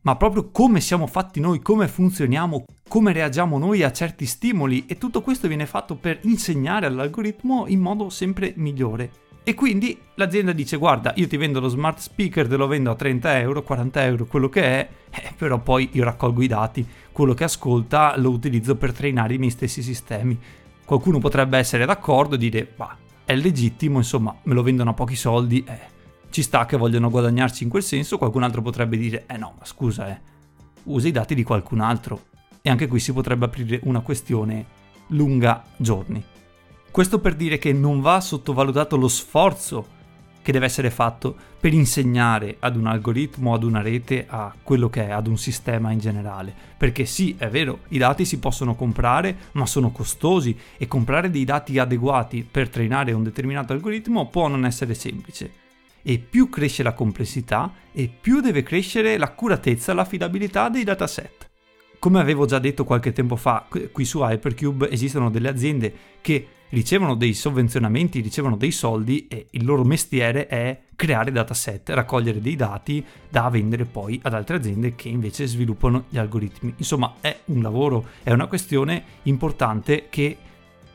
ma 0.07 0.15
proprio 0.15 0.51
come 0.51 0.79
siamo 0.79 1.05
fatti 1.05 1.41
noi, 1.41 1.61
come 1.61 1.89
funzioniamo, 1.89 2.63
come 2.87 3.11
reagiamo 3.11 3.57
noi 3.57 3.83
a 3.83 3.91
certi 3.91 4.25
stimoli 4.25 4.85
e 4.87 4.97
tutto 4.97 5.21
questo 5.21 5.49
viene 5.49 5.65
fatto 5.65 5.95
per 5.95 6.19
insegnare 6.21 6.85
all'algoritmo 6.85 7.65
in 7.67 7.81
modo 7.81 8.09
sempre 8.09 8.53
migliore. 8.55 9.11
E 9.43 9.53
quindi 9.53 9.99
l'azienda 10.15 10.53
dice 10.53 10.77
guarda 10.77 11.11
io 11.17 11.27
ti 11.27 11.35
vendo 11.35 11.59
lo 11.59 11.67
smart 11.67 11.99
speaker, 11.99 12.47
te 12.47 12.55
lo 12.55 12.67
vendo 12.67 12.89
a 12.89 12.95
30 12.95 13.37
euro, 13.39 13.63
40 13.63 14.05
euro, 14.05 14.25
quello 14.27 14.47
che 14.47 14.63
è, 14.63 14.89
eh, 15.11 15.33
però 15.35 15.59
poi 15.59 15.89
io 15.91 16.05
raccolgo 16.05 16.41
i 16.41 16.47
dati, 16.47 16.87
quello 17.11 17.33
che 17.33 17.43
ascolta 17.43 18.17
lo 18.17 18.29
utilizzo 18.29 18.77
per 18.77 18.93
trainare 18.93 19.33
i 19.33 19.37
miei 19.37 19.51
stessi 19.51 19.81
sistemi. 19.81 20.39
Qualcuno 20.85 21.19
potrebbe 21.19 21.57
essere 21.57 21.85
d'accordo 21.85 22.35
e 22.35 22.37
dire 22.37 22.65
bah 22.73 22.95
è 23.25 23.35
legittimo, 23.35 23.97
insomma 23.97 24.33
me 24.43 24.53
lo 24.53 24.63
vendono 24.63 24.91
a 24.91 24.93
pochi 24.93 25.17
soldi, 25.17 25.65
eh 25.67 25.95
ci 26.29 26.41
sta 26.41 26.65
che 26.65 26.77
vogliono 26.77 27.09
guadagnarci 27.09 27.63
in 27.63 27.69
quel 27.69 27.83
senso, 27.83 28.17
qualcun 28.17 28.43
altro 28.43 28.61
potrebbe 28.61 28.97
dire, 28.97 29.25
eh 29.27 29.37
no, 29.37 29.55
ma 29.57 29.65
scusa, 29.65 30.09
eh, 30.09 30.19
usa 30.83 31.07
i 31.07 31.11
dati 31.11 31.35
di 31.35 31.43
qualcun 31.43 31.79
altro. 31.79 32.25
E 32.61 32.69
anche 32.69 32.87
qui 32.87 32.99
si 32.99 33.13
potrebbe 33.13 33.45
aprire 33.45 33.79
una 33.83 34.01
questione 34.01 34.65
lunga 35.07 35.63
giorni. 35.77 36.23
Questo 36.91 37.19
per 37.19 37.35
dire 37.35 37.57
che 37.57 37.73
non 37.73 38.01
va 38.01 38.19
sottovalutato 38.19 38.97
lo 38.97 39.07
sforzo 39.07 39.95
che 40.41 40.51
deve 40.53 40.65
essere 40.65 40.89
fatto 40.89 41.35
per 41.59 41.73
insegnare 41.73 42.55
ad 42.59 42.77
un 42.77 42.87
algoritmo, 42.87 43.53
ad 43.53 43.63
una 43.63 43.81
rete, 43.81 44.25
a 44.29 44.53
quello 44.63 44.89
che 44.89 45.07
è, 45.07 45.11
ad 45.11 45.27
un 45.27 45.37
sistema 45.37 45.91
in 45.91 45.99
generale. 45.99 46.53
Perché 46.77 47.05
sì, 47.05 47.35
è 47.37 47.49
vero, 47.49 47.79
i 47.89 47.97
dati 47.97 48.23
si 48.23 48.39
possono 48.39 48.73
comprare, 48.73 49.37
ma 49.53 49.65
sono 49.65 49.91
costosi 49.91 50.57
e 50.77 50.87
comprare 50.87 51.29
dei 51.29 51.43
dati 51.43 51.77
adeguati 51.77 52.47
per 52.49 52.69
trainare 52.69 53.11
un 53.11 53.23
determinato 53.23 53.73
algoritmo 53.73 54.29
può 54.29 54.47
non 54.47 54.65
essere 54.65 54.93
semplice. 54.93 55.66
E 56.09 56.19
più 56.19 56.47
cresce 56.47 56.83
la 56.83 56.93
complessità 56.93 57.69
e 57.91 58.07
più 58.07 58.39
deve 58.39 58.63
crescere 58.63 59.17
l'accuratezza, 59.17 59.93
l'affidabilità 59.93 60.69
dei 60.69 60.85
dataset. 60.85 61.49
Come 61.99 62.21
avevo 62.21 62.45
già 62.45 62.59
detto 62.59 62.85
qualche 62.85 63.11
tempo 63.11 63.35
fa, 63.35 63.67
qui 63.91 64.05
su 64.05 64.21
Hypercube 64.21 64.89
esistono 64.89 65.29
delle 65.29 65.49
aziende 65.49 65.93
che 66.21 66.47
ricevono 66.69 67.13
dei 67.13 67.33
sovvenzionamenti, 67.33 68.21
ricevono 68.21 68.55
dei 68.55 68.71
soldi 68.71 69.27
e 69.27 69.47
il 69.49 69.65
loro 69.65 69.83
mestiere 69.83 70.47
è 70.47 70.79
creare 70.95 71.29
dataset, 71.33 71.89
raccogliere 71.89 72.39
dei 72.39 72.55
dati 72.55 73.05
da 73.29 73.49
vendere 73.49 73.83
poi 73.83 74.17
ad 74.23 74.33
altre 74.33 74.55
aziende 74.55 74.95
che 74.95 75.09
invece 75.09 75.45
sviluppano 75.45 76.05
gli 76.07 76.17
algoritmi. 76.17 76.73
Insomma, 76.77 77.15
è 77.19 77.37
un 77.47 77.61
lavoro, 77.61 78.05
è 78.23 78.31
una 78.31 78.47
questione 78.47 79.03
importante 79.23 80.07
che 80.09 80.37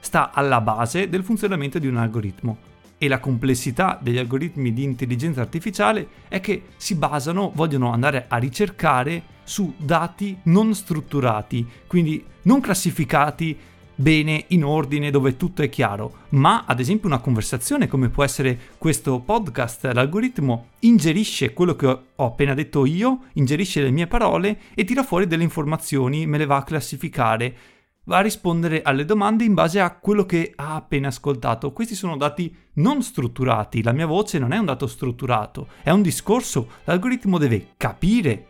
sta 0.00 0.33
alla 0.33 0.62
base 0.62 1.11
del 1.11 1.23
funzionamento 1.23 1.78
di 1.78 1.87
un 1.87 1.99
algoritmo. 1.99 2.71
E 3.02 3.09
la 3.09 3.18
complessità 3.18 3.99
degli 4.00 4.16
algoritmi 4.16 4.73
di 4.73 4.85
intelligenza 4.85 5.40
artificiale 5.40 6.06
è 6.28 6.40
che 6.40 6.66
si 6.76 6.94
basano, 6.94 7.50
vogliono 7.52 7.90
andare 7.90 8.26
a 8.28 8.37
ricercare 8.37 9.25
su 9.42 9.75
dati 9.76 10.38
non 10.44 10.73
strutturati, 10.73 11.66
quindi 11.88 12.25
non 12.42 12.61
classificati 12.61 13.59
bene 13.97 14.44
in 14.50 14.62
ordine 14.62 15.11
dove 15.11 15.37
tutto 15.37 15.62
è 15.62 15.68
chiaro, 15.68 16.26
ma 16.28 16.62
ad 16.64 16.78
esempio 16.78 17.09
una 17.09 17.18
conversazione 17.18 17.88
come 17.88 18.09
può 18.09 18.23
essere 18.23 18.56
questo 18.78 19.18
podcast, 19.18 19.90
l'algoritmo 19.92 20.68
ingerisce 20.82 21.52
quello 21.52 21.75
che 21.75 21.87
ho 21.87 22.25
appena 22.25 22.54
detto 22.54 22.87
io, 22.87 23.23
ingerisce 23.32 23.82
le 23.82 23.90
mie 23.90 24.06
parole 24.06 24.61
e 24.75 24.85
tira 24.85 25.02
fuori 25.02 25.26
delle 25.26 25.42
informazioni, 25.42 26.25
me 26.25 26.38
le 26.38 26.47
va 26.47 26.59
a 26.59 26.62
classificare, 26.62 27.56
va 28.04 28.18
a 28.18 28.23
rispondere 28.23 28.82
alle 28.82 29.04
domande 29.04 29.44
in 29.44 29.54
base 29.54 29.80
a 29.80 29.94
quello 29.97 30.26
che 30.26 30.52
ha 30.56 30.75
appena 30.75 31.09
ascoltato. 31.09 31.73
Questi 31.73 31.94
sono 31.94 32.16
dati 32.16 32.54
non 32.75 33.02
strutturati, 33.02 33.82
la 33.82 33.92
mia 33.92 34.06
voce 34.06 34.38
non 34.38 34.52
è 34.52 34.59
un 34.59 34.64
dato 34.64 34.87
strutturato, 34.87 35.68
è 35.82 35.90
un 35.90 36.02
discorso, 36.02 36.68
l'algoritmo 36.85 37.38
deve 37.38 37.68
capire 37.76 38.47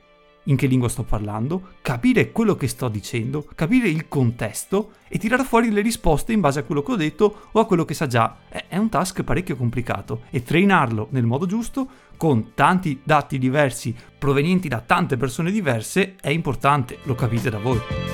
in 0.46 0.56
che 0.56 0.66
lingua 0.66 0.88
sto 0.88 1.04
parlando, 1.04 1.74
capire 1.82 2.32
quello 2.32 2.56
che 2.56 2.66
sto 2.66 2.88
dicendo, 2.88 3.46
capire 3.54 3.88
il 3.88 4.08
contesto 4.08 4.92
e 5.08 5.18
tirare 5.18 5.44
fuori 5.44 5.70
le 5.70 5.82
risposte 5.82 6.32
in 6.32 6.40
base 6.40 6.60
a 6.60 6.62
quello 6.64 6.82
che 6.82 6.92
ho 6.92 6.96
detto 6.96 7.48
o 7.52 7.60
a 7.60 7.66
quello 7.66 7.84
che 7.84 7.94
sa 7.94 8.06
già. 8.06 8.38
È 8.48 8.76
un 8.76 8.88
task 8.88 9.22
parecchio 9.22 9.56
complicato 9.56 10.22
e 10.30 10.42
trainarlo 10.42 11.08
nel 11.10 11.26
modo 11.26 11.46
giusto 11.46 11.88
con 12.16 12.54
tanti 12.54 13.00
dati 13.04 13.38
diversi 13.38 13.94
provenienti 14.18 14.68
da 14.68 14.80
tante 14.80 15.16
persone 15.16 15.50
diverse 15.50 16.16
è 16.20 16.30
importante, 16.30 16.98
lo 17.04 17.14
capite 17.14 17.50
da 17.50 17.58
voi. 17.58 18.11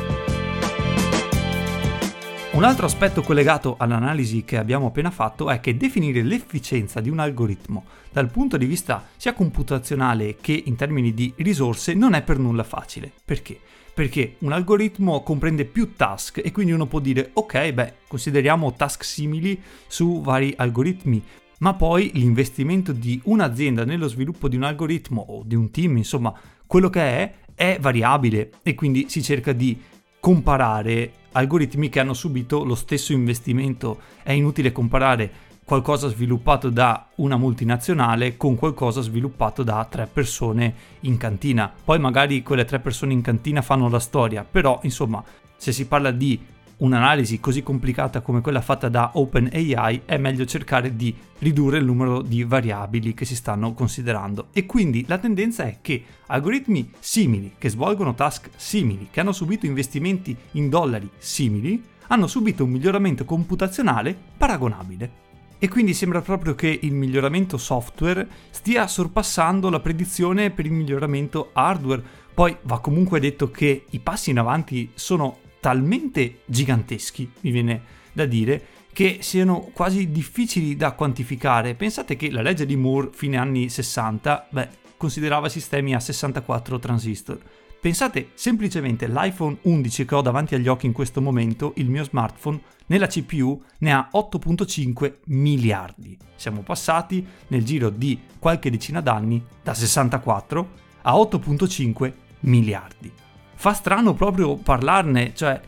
Un 2.58 2.64
altro 2.64 2.86
aspetto 2.86 3.22
collegato 3.22 3.76
all'analisi 3.78 4.42
che 4.42 4.56
abbiamo 4.56 4.88
appena 4.88 5.12
fatto 5.12 5.48
è 5.48 5.60
che 5.60 5.76
definire 5.76 6.22
l'efficienza 6.22 7.00
di 7.00 7.08
un 7.08 7.20
algoritmo 7.20 7.84
dal 8.10 8.32
punto 8.32 8.56
di 8.56 8.66
vista 8.66 9.06
sia 9.16 9.32
computazionale 9.32 10.34
che 10.40 10.60
in 10.66 10.74
termini 10.74 11.14
di 11.14 11.32
risorse 11.36 11.94
non 11.94 12.14
è 12.14 12.22
per 12.22 12.40
nulla 12.40 12.64
facile. 12.64 13.12
Perché? 13.24 13.60
Perché 13.94 14.34
un 14.40 14.50
algoritmo 14.50 15.22
comprende 15.22 15.66
più 15.66 15.94
task 15.94 16.40
e 16.44 16.50
quindi 16.50 16.72
uno 16.72 16.86
può 16.86 16.98
dire 16.98 17.30
ok, 17.32 17.70
beh, 17.70 17.94
consideriamo 18.08 18.72
task 18.72 19.04
simili 19.04 19.62
su 19.86 20.20
vari 20.20 20.52
algoritmi, 20.56 21.22
ma 21.58 21.74
poi 21.74 22.10
l'investimento 22.14 22.90
di 22.90 23.20
un'azienda 23.26 23.84
nello 23.84 24.08
sviluppo 24.08 24.48
di 24.48 24.56
un 24.56 24.64
algoritmo 24.64 25.24
o 25.28 25.44
di 25.46 25.54
un 25.54 25.70
team, 25.70 25.96
insomma, 25.96 26.34
quello 26.66 26.90
che 26.90 27.02
è, 27.02 27.34
è 27.54 27.78
variabile 27.80 28.50
e 28.64 28.74
quindi 28.74 29.06
si 29.08 29.22
cerca 29.22 29.52
di 29.52 29.80
comparare 30.18 31.12
algoritmi 31.38 31.88
che 31.88 32.00
hanno 32.00 32.14
subito 32.14 32.64
lo 32.64 32.74
stesso 32.74 33.12
investimento. 33.12 34.00
È 34.22 34.32
inutile 34.32 34.72
comparare 34.72 35.46
qualcosa 35.64 36.08
sviluppato 36.08 36.70
da 36.70 37.08
una 37.16 37.36
multinazionale 37.36 38.36
con 38.36 38.56
qualcosa 38.56 39.02
sviluppato 39.02 39.62
da 39.62 39.86
tre 39.88 40.08
persone 40.10 40.74
in 41.00 41.16
cantina. 41.16 41.70
Poi 41.84 41.98
magari 41.98 42.42
quelle 42.42 42.64
tre 42.64 42.78
persone 42.78 43.12
in 43.12 43.20
cantina 43.20 43.62
fanno 43.62 43.88
la 43.88 44.00
storia, 44.00 44.44
però 44.50 44.80
insomma, 44.82 45.22
se 45.56 45.72
si 45.72 45.86
parla 45.86 46.10
di 46.10 46.40
un'analisi 46.78 47.40
così 47.40 47.62
complicata 47.62 48.20
come 48.20 48.40
quella 48.40 48.60
fatta 48.60 48.88
da 48.88 49.10
OpenAI, 49.14 50.02
è 50.04 50.16
meglio 50.18 50.44
cercare 50.44 50.94
di 50.94 51.14
ridurre 51.38 51.78
il 51.78 51.84
numero 51.84 52.22
di 52.22 52.44
variabili 52.44 53.14
che 53.14 53.24
si 53.24 53.34
stanno 53.34 53.72
considerando. 53.74 54.48
E 54.52 54.66
quindi 54.66 55.04
la 55.06 55.18
tendenza 55.18 55.64
è 55.64 55.78
che 55.80 56.04
algoritmi 56.26 56.90
simili, 56.98 57.54
che 57.58 57.70
svolgono 57.70 58.14
task 58.14 58.50
simili, 58.56 59.08
che 59.10 59.20
hanno 59.20 59.32
subito 59.32 59.66
investimenti 59.66 60.36
in 60.52 60.68
dollari 60.68 61.08
simili, 61.18 61.82
hanno 62.08 62.26
subito 62.26 62.64
un 62.64 62.70
miglioramento 62.70 63.24
computazionale 63.24 64.16
paragonabile. 64.36 65.26
E 65.60 65.68
quindi 65.68 65.92
sembra 65.92 66.20
proprio 66.20 66.54
che 66.54 66.78
il 66.82 66.92
miglioramento 66.92 67.58
software 67.58 68.28
stia 68.50 68.86
sorpassando 68.86 69.68
la 69.68 69.80
predizione 69.80 70.50
per 70.50 70.66
il 70.66 70.72
miglioramento 70.72 71.50
hardware. 71.52 72.02
Poi 72.32 72.56
va 72.62 72.78
comunque 72.78 73.18
detto 73.18 73.50
che 73.50 73.84
i 73.90 73.98
passi 73.98 74.30
in 74.30 74.38
avanti 74.38 74.92
sono 74.94 75.38
talmente 75.60 76.40
giganteschi, 76.46 77.30
mi 77.40 77.50
viene 77.50 77.82
da 78.12 78.26
dire, 78.26 78.66
che 78.92 79.18
siano 79.20 79.70
quasi 79.72 80.10
difficili 80.10 80.76
da 80.76 80.92
quantificare. 80.92 81.74
Pensate 81.74 82.16
che 82.16 82.30
la 82.30 82.42
legge 82.42 82.66
di 82.66 82.76
Moore, 82.76 83.10
fine 83.12 83.36
anni 83.36 83.68
60, 83.68 84.48
beh, 84.50 84.68
considerava 84.96 85.48
sistemi 85.48 85.94
a 85.94 86.00
64 86.00 86.78
transistor. 86.78 87.38
Pensate 87.80 88.30
semplicemente 88.34 89.06
l'iPhone 89.06 89.58
11 89.62 90.04
che 90.04 90.14
ho 90.16 90.20
davanti 90.20 90.56
agli 90.56 90.66
occhi 90.66 90.86
in 90.86 90.92
questo 90.92 91.20
momento, 91.20 91.74
il 91.76 91.88
mio 91.88 92.02
smartphone, 92.02 92.60
nella 92.86 93.06
CPU 93.06 93.62
ne 93.78 93.92
ha 93.92 94.08
8.5 94.12 95.18
miliardi. 95.26 96.18
Siamo 96.34 96.62
passati 96.62 97.24
nel 97.48 97.64
giro 97.64 97.90
di 97.90 98.18
qualche 98.40 98.68
decina 98.68 99.00
d'anni 99.00 99.44
da 99.62 99.74
64 99.74 100.70
a 101.02 101.12
8.5 101.14 102.12
miliardi 102.40 103.26
fa 103.58 103.72
strano 103.72 104.14
proprio 104.14 104.54
parlarne, 104.54 105.32
cioè 105.34 105.60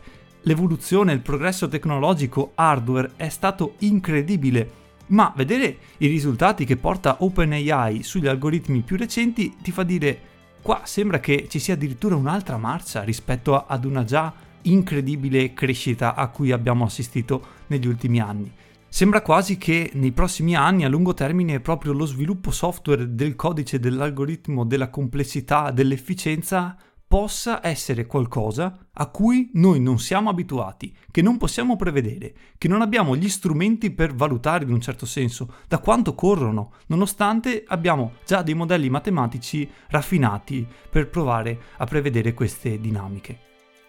l'evoluzione, 0.43 1.11
il 1.11 1.19
progresso 1.19 1.67
tecnologico 1.67 2.53
hardware 2.55 3.11
è 3.17 3.27
stato 3.27 3.75
incredibile, 3.79 4.71
ma 5.07 5.33
vedere 5.35 5.77
i 5.97 6.07
risultati 6.07 6.63
che 6.63 6.77
porta 6.77 7.17
OpenAI 7.19 8.01
sugli 8.01 8.27
algoritmi 8.27 8.79
più 8.79 8.95
recenti 8.95 9.57
ti 9.61 9.73
fa 9.73 9.83
dire 9.83 10.19
qua 10.61 10.83
sembra 10.85 11.19
che 11.19 11.47
ci 11.49 11.59
sia 11.59 11.73
addirittura 11.73 12.15
un'altra 12.15 12.55
marcia 12.55 13.03
rispetto 13.03 13.65
ad 13.65 13.83
una 13.83 14.05
già 14.05 14.33
incredibile 14.61 15.53
crescita 15.53 16.15
a 16.15 16.29
cui 16.29 16.53
abbiamo 16.53 16.85
assistito 16.85 17.45
negli 17.67 17.87
ultimi 17.87 18.21
anni. 18.21 18.49
Sembra 18.87 19.21
quasi 19.21 19.57
che 19.57 19.91
nei 19.95 20.13
prossimi 20.13 20.55
anni, 20.55 20.85
a 20.85 20.89
lungo 20.89 21.13
termine, 21.13 21.59
proprio 21.59 21.91
lo 21.91 22.05
sviluppo 22.05 22.51
software 22.51 23.15
del 23.15 23.35
codice, 23.35 23.79
dell'algoritmo, 23.79 24.63
della 24.63 24.89
complessità, 24.89 25.71
dell'efficienza 25.71 26.77
possa 27.11 27.59
essere 27.61 28.05
qualcosa 28.05 28.87
a 28.93 29.07
cui 29.07 29.49
noi 29.55 29.81
non 29.81 29.99
siamo 29.99 30.29
abituati, 30.29 30.95
che 31.11 31.21
non 31.21 31.35
possiamo 31.35 31.75
prevedere, 31.75 32.33
che 32.57 32.69
non 32.69 32.81
abbiamo 32.81 33.17
gli 33.17 33.27
strumenti 33.27 33.91
per 33.91 34.15
valutare 34.15 34.63
in 34.63 34.71
un 34.71 34.79
certo 34.79 35.05
senso 35.05 35.55
da 35.67 35.79
quanto 35.79 36.15
corrono, 36.15 36.71
nonostante 36.85 37.65
abbiamo 37.67 38.13
già 38.25 38.41
dei 38.43 38.53
modelli 38.53 38.89
matematici 38.89 39.69
raffinati 39.89 40.65
per 40.89 41.09
provare 41.09 41.59
a 41.79 41.83
prevedere 41.83 42.33
queste 42.33 42.79
dinamiche. 42.79 43.39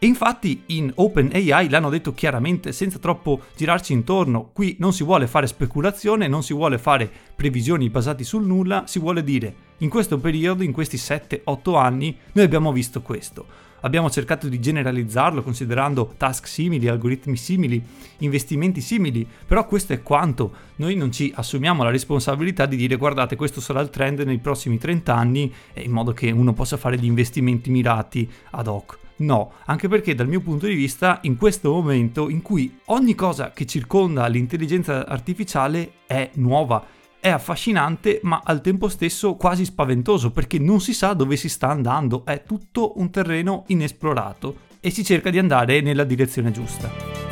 E 0.00 0.06
infatti 0.06 0.64
in 0.66 0.90
OpenAI 0.92 1.68
l'hanno 1.68 1.90
detto 1.90 2.12
chiaramente 2.12 2.72
senza 2.72 2.98
troppo 2.98 3.42
girarci 3.54 3.92
intorno, 3.92 4.50
qui 4.52 4.74
non 4.80 4.92
si 4.92 5.04
vuole 5.04 5.28
fare 5.28 5.46
speculazione, 5.46 6.26
non 6.26 6.42
si 6.42 6.54
vuole 6.54 6.76
fare 6.76 7.08
previsioni 7.36 7.88
basate 7.88 8.24
sul 8.24 8.44
nulla, 8.44 8.82
si 8.88 8.98
vuole 8.98 9.22
dire 9.22 9.70
in 9.82 9.88
questo 9.88 10.18
periodo, 10.18 10.62
in 10.62 10.72
questi 10.72 10.96
7-8 10.96 11.76
anni, 11.76 12.16
noi 12.32 12.44
abbiamo 12.44 12.72
visto 12.72 13.02
questo. 13.02 13.46
Abbiamo 13.80 14.08
cercato 14.10 14.48
di 14.48 14.60
generalizzarlo 14.60 15.42
considerando 15.42 16.14
task 16.16 16.46
simili, 16.46 16.86
algoritmi 16.86 17.36
simili, 17.36 17.82
investimenti 18.18 18.80
simili, 18.80 19.26
però 19.44 19.66
questo 19.66 19.92
è 19.92 20.00
quanto. 20.00 20.52
Noi 20.76 20.94
non 20.94 21.10
ci 21.10 21.32
assumiamo 21.34 21.82
la 21.82 21.90
responsabilità 21.90 22.64
di 22.64 22.76
dire 22.76 22.94
guardate 22.94 23.34
questo 23.34 23.60
sarà 23.60 23.80
il 23.80 23.90
trend 23.90 24.20
nei 24.20 24.38
prossimi 24.38 24.78
30 24.78 25.14
anni 25.14 25.52
in 25.74 25.90
modo 25.90 26.12
che 26.12 26.30
uno 26.30 26.52
possa 26.52 26.76
fare 26.76 26.96
gli 26.96 27.06
investimenti 27.06 27.70
mirati 27.70 28.30
ad 28.50 28.68
hoc. 28.68 28.98
No, 29.16 29.52
anche 29.64 29.88
perché 29.88 30.14
dal 30.14 30.28
mio 30.28 30.40
punto 30.40 30.66
di 30.66 30.74
vista 30.74 31.18
in 31.22 31.36
questo 31.36 31.72
momento 31.72 32.28
in 32.28 32.40
cui 32.40 32.78
ogni 32.86 33.16
cosa 33.16 33.50
che 33.50 33.66
circonda 33.66 34.26
l'intelligenza 34.28 35.06
artificiale 35.06 35.94
è 36.06 36.30
nuova, 36.34 36.84
è 37.22 37.28
affascinante 37.28 38.18
ma 38.24 38.40
al 38.42 38.60
tempo 38.60 38.88
stesso 38.88 39.36
quasi 39.36 39.64
spaventoso 39.64 40.32
perché 40.32 40.58
non 40.58 40.80
si 40.80 40.92
sa 40.92 41.12
dove 41.12 41.36
si 41.36 41.48
sta 41.48 41.68
andando, 41.68 42.24
è 42.24 42.42
tutto 42.42 42.98
un 42.98 43.10
terreno 43.10 43.62
inesplorato 43.68 44.56
e 44.80 44.90
si 44.90 45.04
cerca 45.04 45.30
di 45.30 45.38
andare 45.38 45.82
nella 45.82 46.02
direzione 46.02 46.50
giusta. 46.50 47.31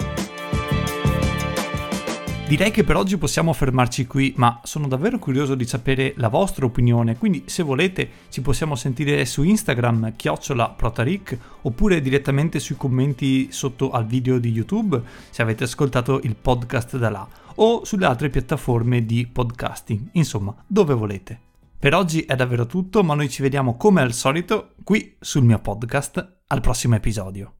Direi 2.50 2.72
che 2.72 2.82
per 2.82 2.96
oggi 2.96 3.16
possiamo 3.16 3.52
fermarci 3.52 4.08
qui, 4.08 4.34
ma 4.36 4.60
sono 4.64 4.88
davvero 4.88 5.20
curioso 5.20 5.54
di 5.54 5.64
sapere 5.64 6.14
la 6.16 6.26
vostra 6.26 6.66
opinione, 6.66 7.16
quindi 7.16 7.44
se 7.46 7.62
volete 7.62 8.10
ci 8.28 8.40
possiamo 8.40 8.74
sentire 8.74 9.24
su 9.24 9.44
Instagram 9.44 10.16
chiocciola 10.16 10.70
protaric 10.70 11.38
oppure 11.62 12.00
direttamente 12.00 12.58
sui 12.58 12.74
commenti 12.74 13.52
sotto 13.52 13.92
al 13.92 14.04
video 14.04 14.40
di 14.40 14.50
YouTube 14.50 15.00
se 15.30 15.42
avete 15.42 15.62
ascoltato 15.62 16.18
il 16.24 16.34
podcast 16.34 16.96
da 16.98 17.08
là 17.08 17.28
o 17.54 17.84
sulle 17.84 18.06
altre 18.06 18.30
piattaforme 18.30 19.06
di 19.06 19.28
podcasting, 19.28 20.08
insomma, 20.14 20.52
dove 20.66 20.92
volete. 20.92 21.38
Per 21.78 21.94
oggi 21.94 22.22
è 22.22 22.34
davvero 22.34 22.66
tutto, 22.66 23.04
ma 23.04 23.14
noi 23.14 23.30
ci 23.30 23.42
vediamo 23.42 23.76
come 23.76 24.00
al 24.00 24.12
solito 24.12 24.74
qui 24.82 25.14
sul 25.20 25.44
mio 25.44 25.60
podcast 25.60 26.38
al 26.48 26.60
prossimo 26.60 26.96
episodio. 26.96 27.59